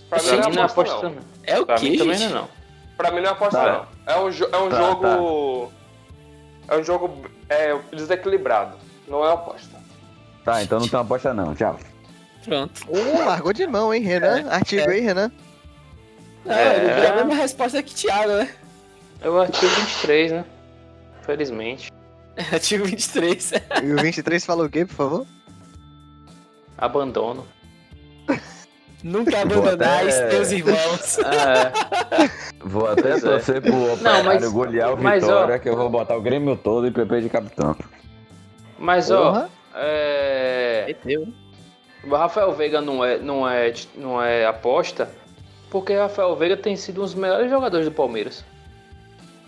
Pra 0.09 0.21
mim 0.21 0.27
Pra 0.27 0.37
não 0.37 0.43
é 0.43 0.49
mim 0.49 0.55
não 0.55 0.61
é 0.61 0.65
aposta, 0.65 0.81
aposta, 0.95 1.09
não. 1.09 1.15
não. 1.15 1.21
É 1.43 1.59
o 1.59 1.65
Pra 1.65 1.75
quê, 1.75 1.89
mim 1.89 1.97
também 1.97 2.17
gente? 2.17 2.31
não 2.33 2.37
é, 2.37 2.41
não. 2.41 2.47
Pra 2.97 3.11
mim 3.11 3.21
não 3.21 3.27
é 3.27 3.31
aposta, 3.31 3.57
Tá. 3.59 3.87
não. 4.07 4.13
É 4.13 4.19
um, 4.19 4.29
jo- 4.31 4.49
é 4.51 4.57
um 4.57 4.69
Tá, 4.69 4.77
jogo. 4.77 5.71
É 6.67 6.77
um 6.77 6.83
jogo 6.83 7.09
é, 7.49 7.77
desequilibrado. 7.95 8.77
Não 9.07 9.25
é 9.25 9.33
aposta. 9.33 9.77
Tá, 10.45 10.63
então 10.63 10.79
não 10.79 10.87
tem 10.87 10.97
uma 10.97 11.05
aposta 11.05 11.33
não. 11.33 11.53
Tchau. 11.55 11.77
Pronto. 12.45 12.81
Uh, 12.89 13.25
largou 13.25 13.53
de 13.53 13.65
mão, 13.67 13.93
hein, 13.93 14.01
Renan? 14.01 14.49
Artigo 14.49 14.89
aí, 14.89 14.99
Renan. 14.99 15.31
Não, 16.45 16.53
É. 16.53 16.75
ele 16.77 17.01
deu 17.01 17.11
a 17.13 17.15
mesma 17.17 17.35
resposta 17.35 17.83
que 17.83 17.93
Thiago, 17.93 18.31
né? 18.33 18.49
É 19.21 19.29
o 19.29 19.39
artigo 19.39 19.67
23, 19.67 20.31
né? 20.31 20.45
Felizmente. 21.21 21.91
Artigo 22.51 22.85
23. 22.85 23.51
E 23.83 23.91
o 23.93 23.97
23 24.01 24.43
falou 24.43 24.65
o 24.65 24.69
quê, 24.69 24.85
por 24.85 24.95
favor? 24.95 25.27
Abandono. 26.77 27.45
Nunca 29.03 29.41
abandonais 29.41 30.15
até- 30.15 30.27
teus 30.29 30.51
irmãos. 30.51 31.17
É, 31.25 32.29
Vou 32.63 32.87
até 32.87 33.01
Pois 33.01 33.23
é. 33.23 33.27
torcer 33.29 33.61
pro 33.61 33.93
Operário 33.93 34.25
mas- 34.25 34.51
golear 34.51 34.93
o 34.93 35.01
mas, 35.01 35.23
ó- 35.23 35.27
Vitória, 35.27 35.59
que 35.59 35.67
eu 35.69 35.75
vou 35.75 35.89
botar 35.89 36.15
o 36.15 36.21
Grêmio 36.21 36.55
todo 36.55 36.85
e 36.87 36.91
PP 36.91 37.21
de 37.21 37.29
capitão. 37.29 37.75
mas 38.77 39.09
ó, 39.09 39.31
Porra. 39.31 39.49
é... 39.75 40.83
Meteu. 40.87 41.27
O 42.03 42.15
Rafael 42.15 42.51
Veiga 42.53 42.81
não 42.81 43.03
é, 43.03 43.17
não, 43.19 43.47
é, 43.49 43.73
não 43.95 44.21
é 44.21 44.45
aposta 44.45 45.09
porque 45.69 45.93
Rafael 45.95 46.35
Veiga 46.35 46.57
tem 46.57 46.75
sido 46.75 46.99
um 47.01 47.03
dos 47.05 47.15
melhores 47.15 47.49
jogadores 47.49 47.85
do 47.85 47.91
Palmeiras. 47.91 48.43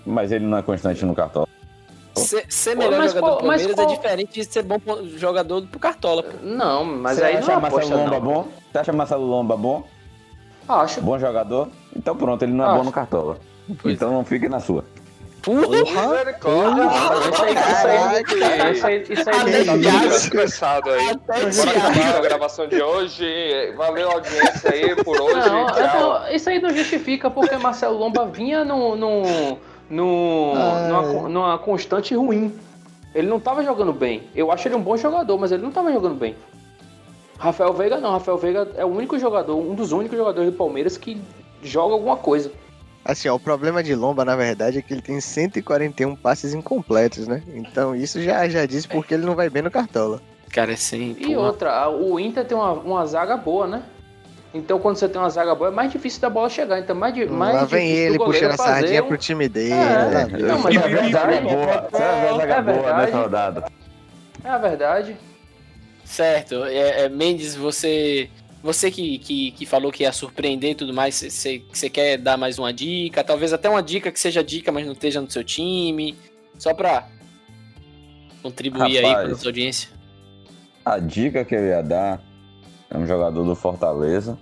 Mas 0.06 0.32
ele 0.32 0.46
não 0.46 0.58
é 0.58 0.62
constante 0.62 1.04
no 1.06 1.14
cartão. 1.16 1.48
Ser, 2.16 2.46
ser 2.50 2.76
melhor 2.76 3.00
mas 3.00 3.12
jogador 3.12 3.20
qual- 3.28 3.42
do 3.42 3.48
Palmeiras 3.48 3.74
qual- 3.76 3.90
é 3.90 3.96
diferente 3.96 4.34
de 4.34 4.46
ser 4.46 4.64
bom 4.64 4.78
jogador 5.18 5.66
pro 5.68 5.80
Cartola, 5.80 6.24
pô. 6.24 6.32
Não, 6.42 6.86
mas 6.86 7.18
Você 7.18 7.24
aí 7.26 7.38
acha 7.38 7.48
não 7.48 7.54
é 7.58 7.62
Marcelo 7.62 7.82
aposta 7.82 7.96
Lomba 7.96 8.12
não. 8.12 8.22
bom? 8.22 8.48
Você 8.72 8.78
acha 8.78 8.94
Marcelo 8.94 9.26
Lomba 9.26 9.58
bom? 9.58 9.84
Acho. 10.70 11.02
Bom 11.02 11.20
jogador? 11.20 11.68
Então 11.96 12.16
pronto, 12.16 12.44
ele 12.44 12.54
não 12.54 12.64
é 12.64 12.68
Acho. 12.68 12.78
bom 12.78 12.84
no 12.86 12.92
cartola. 12.92 13.38
Pois 13.82 13.96
então 13.96 14.12
não 14.12 14.24
fique 14.24 14.48
na 14.48 14.60
sua. 14.60 14.86
Porra! 15.44 15.68
Misericórdia. 15.68 16.84
Isso 17.30 17.44
aí, 17.44 17.54
isso 18.74 18.86
aí, 18.88 19.04
isso 19.10 19.30
aí, 19.30 19.36
Bora 21.36 21.72
acabar 21.72 22.16
a 22.16 22.22
gravação 22.22 22.66
de 22.66 22.82
hoje. 22.82 23.74
Valeu 23.76 24.10
a 24.10 24.14
audiência 24.14 24.72
aí 24.72 24.96
por 25.04 25.20
hoje. 25.20 25.50
Não, 25.50 25.68
não, 25.68 26.30
isso 26.30 26.50
aí 26.50 26.62
não 26.62 26.74
justifica 26.74 27.30
porque 27.30 27.58
Marcelo 27.58 27.98
Lomba 27.98 28.26
vinha 28.26 28.64
no, 28.64 28.96
no, 28.96 29.58
no, 29.90 30.54
numa, 30.54 31.30
numa 31.30 31.58
constante 31.58 32.16
ruim. 32.16 32.58
Ele 33.14 33.28
não 33.28 33.40
tava 33.40 33.64
jogando 33.64 33.92
bem. 33.92 34.24
Eu 34.34 34.50
acho 34.50 34.68
ele 34.68 34.76
um 34.76 34.82
bom 34.82 34.96
jogador, 34.96 35.38
mas 35.38 35.52
ele 35.52 35.62
não 35.62 35.72
tava 35.72 35.92
jogando 35.92 36.16
bem. 36.16 36.38
Rafael 37.38 37.74
Veiga 37.74 38.00
não. 38.00 38.12
Rafael 38.12 38.38
Veiga 38.38 38.72
é 38.78 38.86
o 38.86 38.88
único 38.88 39.20
jogador, 39.20 39.58
um 39.58 39.76
dos 39.76 39.92
únicos 39.92 40.18
jogadores 40.18 40.50
do 40.50 40.58
Palmeiras 40.58 40.96
que 40.96 41.22
joga 41.62 41.94
alguma 41.94 42.16
coisa. 42.16 42.50
Assim, 43.06 43.28
ó, 43.28 43.36
o 43.36 43.40
problema 43.40 43.84
de 43.84 43.94
Lomba, 43.96 44.24
na 44.24 44.36
verdade, 44.36 44.78
é 44.80 44.82
que 44.82 44.94
ele 44.94 45.02
tem 45.02 45.20
141 45.20 46.16
passes 46.16 46.54
incompletos, 46.54 47.28
né? 47.28 47.44
Então 47.54 47.94
isso 47.96 48.22
já, 48.22 48.48
já 48.48 48.66
diz 48.66 48.86
porque 48.86 49.14
ele 49.14 49.26
não 49.26 49.36
vai 49.36 49.50
bem 49.50 49.62
no 49.62 49.70
Cartola. 49.72 50.22
Cara, 50.52 50.72
é 50.72 50.74
assim. 50.76 51.16
E 51.20 51.36
outra, 51.36 51.90
o 51.90 52.20
Inter 52.20 52.46
tem 52.46 52.56
uma, 52.56 52.72
uma 52.74 53.06
zaga 53.06 53.36
boa, 53.36 53.68
né? 53.68 53.84
Então 54.54 54.80
quando 54.80 54.98
você 54.98 55.10
tem 55.10 55.20
uma 55.20 55.30
zaga 55.32 55.54
boa 55.56 55.70
é 55.70 55.74
mais 55.74 55.92
difícil 55.92 56.22
da 56.22 56.30
bola 56.30 56.48
chegar. 56.48 56.80
Então 56.80 56.96
mais, 56.96 57.14
di- 57.14 57.26
mais 57.26 57.56
Lá 57.56 57.66
vem 57.66 57.90
ele 57.90 58.18
puxando 58.20 58.52
a 58.52 58.58
sardinha 58.58 59.04
um- 59.04 59.08
pro 59.08 59.18
time 59.18 59.50
dele. 59.50 59.74
É. 59.74 60.26
vem. 60.26 60.42
Não, 60.44 60.60
mas 60.60 60.76
é 60.76 60.80
verdade. 60.88 61.42
boa. 61.42 61.88
Você 61.92 61.98
vai 61.98 62.22
ver 62.22 62.28
a 62.30 62.38
zaga 62.38 62.54
É 62.54 62.62
boa 62.62 62.74
verdade. 62.76 63.02
nessa 63.06 63.18
rodada. 63.18 63.66
É 64.44 64.50
a 64.50 64.58
verdade. 64.60 65.18
Certo. 66.06 66.64
É, 66.66 67.06
é, 67.06 67.10
Mendes, 67.10 67.56
você. 67.56 68.30
Você 68.64 68.90
que, 68.90 69.20
que, 69.20 69.52
que 69.52 69.66
falou 69.66 69.92
que 69.92 70.04
ia 70.04 70.14
surpreender 70.14 70.72
e 70.72 70.76
tudo 70.76 70.94
mais, 70.94 71.22
você, 71.22 71.60
quer 71.90 72.18
dar 72.18 72.38
mais 72.38 72.58
uma 72.58 72.72
dica? 72.72 73.22
Talvez 73.22 73.52
até 73.52 73.70
uma 73.70 73.84
dica 73.84 74.10
que 74.10 74.18
seja 74.18 74.42
dica, 74.42 74.72
mas 74.72 74.86
não 74.86 74.94
esteja 74.94 75.20
no 75.20 75.30
seu 75.30 75.44
time. 75.44 76.18
Só 76.58 76.74
pra 76.74 77.06
contribuir 78.42 79.00
aí 79.00 79.04
Rapaz. 79.04 79.20
com 79.20 79.26
a 79.26 79.30
nossa 79.32 79.48
audiência. 79.48 79.90
A 80.86 80.98
dica 80.98 81.44
que 81.44 81.54
eu 81.54 81.66
ia 81.66 81.84
dar 81.84 82.22
é 82.90 82.98
um 82.98 83.06
jogador 83.06 83.44
do 83.44 83.54
Fortaleza, 83.54 84.40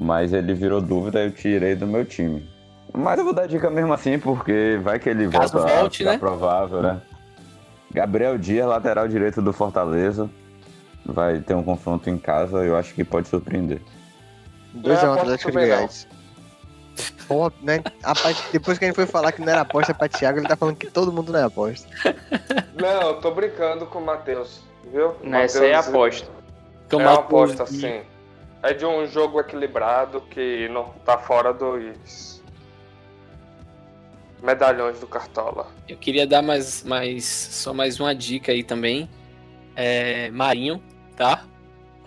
mas 0.00 0.32
ele 0.32 0.52
virou 0.52 0.80
dúvida 0.80 1.22
e 1.22 1.26
eu 1.26 1.32
tirei 1.32 1.76
do 1.76 1.86
meu 1.86 2.04
time. 2.04 2.44
Mas 2.92 3.18
eu 3.18 3.24
vou 3.24 3.32
dar 3.32 3.46
dica 3.46 3.70
mesmo 3.70 3.92
assim, 3.92 4.18
porque 4.18 4.80
vai 4.82 4.98
que 4.98 5.08
ele 5.08 5.28
Caso 5.28 5.58
volta 5.58 5.76
volte, 5.76 6.02
né? 6.02 6.18
provável, 6.18 6.82
né? 6.82 7.00
Gabriel 7.92 8.36
Dias, 8.36 8.66
lateral 8.66 9.06
direito 9.06 9.40
do 9.40 9.52
Fortaleza. 9.52 10.28
Vai 11.04 11.40
ter 11.40 11.54
um 11.54 11.62
confronto 11.62 12.08
em 12.08 12.16
casa, 12.18 12.64
eu 12.64 12.76
acho 12.76 12.94
que 12.94 13.04
pode 13.04 13.28
surpreender. 13.28 13.80
2x1 14.76 15.02
Não 15.02 15.16
é 15.16 15.20
Atlético 15.20 15.50
de 15.50 15.56
não. 15.56 15.62
Goiás. 15.64 16.08
Pô, 17.26 17.50
né? 17.62 17.82
Rapaz, 18.02 18.42
depois 18.52 18.78
que 18.78 18.84
a 18.84 18.88
gente 18.88 18.96
foi 18.96 19.06
falar 19.06 19.32
que 19.32 19.40
não 19.40 19.50
era 19.50 19.62
aposta 19.62 19.92
pra 19.94 20.08
Thiago, 20.08 20.38
ele 20.38 20.46
tá 20.48 20.56
falando 20.56 20.76
que 20.76 20.90
todo 20.90 21.12
mundo 21.12 21.32
não 21.32 21.40
é 21.40 21.44
aposta. 21.44 21.88
Não, 22.74 23.08
eu 23.08 23.14
tô 23.20 23.30
brincando 23.30 23.86
com 23.86 23.98
o 23.98 24.04
Matheus. 24.04 24.62
Viu? 24.92 25.14
Nessa 25.22 25.60
aí 25.62 25.70
é 25.70 25.76
Matheus 25.76 25.94
aposta. 25.94 26.30
Então, 26.86 27.00
É 27.00 27.04
uma 27.04 27.14
aposta, 27.14 27.66
sim. 27.66 28.02
É 28.62 28.72
de 28.72 28.84
um 28.86 29.06
jogo 29.06 29.40
equilibrado 29.40 30.20
que 30.22 30.68
não 30.68 30.84
tá 31.04 31.18
fora 31.18 31.52
dos 31.52 32.42
medalhões 34.42 35.00
do 35.00 35.06
Cartola. 35.06 35.66
Eu 35.88 35.96
queria 35.96 36.26
dar 36.26 36.42
mais, 36.42 36.82
mais 36.84 37.24
só 37.24 37.72
mais 37.72 37.98
uma 37.98 38.14
dica 38.14 38.52
aí 38.52 38.62
também. 38.62 39.08
É, 39.74 40.30
Marinho, 40.30 40.82
tá? 41.16 41.44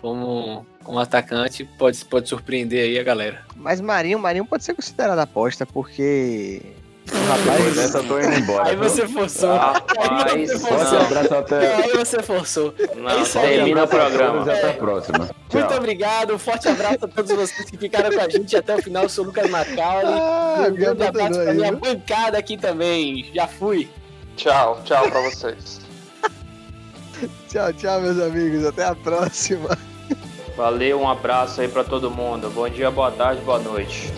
Como, 0.00 0.64
como 0.84 0.98
atacante, 0.98 1.64
pode, 1.64 2.04
pode 2.04 2.28
surpreender 2.28 2.84
aí 2.84 2.98
a 2.98 3.02
galera. 3.02 3.44
Mas 3.56 3.80
Marinho, 3.80 4.18
Marinho 4.18 4.44
pode 4.46 4.62
ser 4.64 4.74
considerado 4.74 5.18
aposta, 5.18 5.66
porque 5.66 6.62
Depois 7.04 7.74
dessa 7.74 7.98
eu 7.98 8.04
tô 8.06 8.20
indo 8.20 8.34
embora. 8.34 8.68
Aí 8.68 8.76
você 8.76 9.08
forçou. 9.08 9.56
Rapaz, 9.56 10.32
aí 10.32 10.46
você 10.46 10.58
forçou. 10.58 11.00
abraço 11.00 11.34
até. 11.34 11.74
Aí 11.74 11.90
você 11.96 12.22
forçou. 12.22 12.74
Não, 12.96 13.22
isso 13.22 13.38
aí, 13.38 13.56
termina 13.56 13.84
o 13.84 13.88
programa. 13.88 14.46
e 14.46 14.50
até 14.50 14.70
a 14.70 14.74
próxima. 14.74 15.30
Muito 15.52 15.74
obrigado, 15.74 16.34
um 16.34 16.38
forte 16.38 16.68
abraço 16.68 17.04
a 17.04 17.08
todos 17.08 17.32
vocês 17.32 17.70
que 17.70 17.76
ficaram 17.76 18.10
com 18.10 18.20
a 18.20 18.28
gente 18.28 18.56
até 18.56 18.76
o 18.76 18.82
final. 18.82 19.04
Eu 19.04 19.08
sou 19.08 19.24
o 19.24 19.26
Lucas 19.28 19.50
Macaulay. 19.50 20.14
Ah, 20.14 20.66
um 20.68 20.74
grande 20.74 21.02
abraço 21.02 21.40
pra 21.40 21.50
aí, 21.50 21.56
minha 21.56 21.70
viu? 21.70 21.80
bancada 21.80 22.38
aqui 22.38 22.56
também. 22.56 23.30
Já 23.34 23.46
fui. 23.46 23.88
Tchau, 24.36 24.80
tchau 24.84 25.08
pra 25.10 25.20
vocês. 25.22 25.87
Tchau, 27.48 27.72
tchau, 27.72 28.00
meus 28.00 28.20
amigos. 28.20 28.64
Até 28.64 28.84
a 28.84 28.94
próxima. 28.94 29.76
Valeu, 30.56 31.00
um 31.00 31.08
abraço 31.08 31.60
aí 31.60 31.68
pra 31.68 31.82
todo 31.82 32.10
mundo. 32.10 32.50
Bom 32.50 32.68
dia, 32.68 32.90
boa 32.90 33.10
tarde, 33.10 33.40
boa 33.42 33.58
noite. 33.58 34.12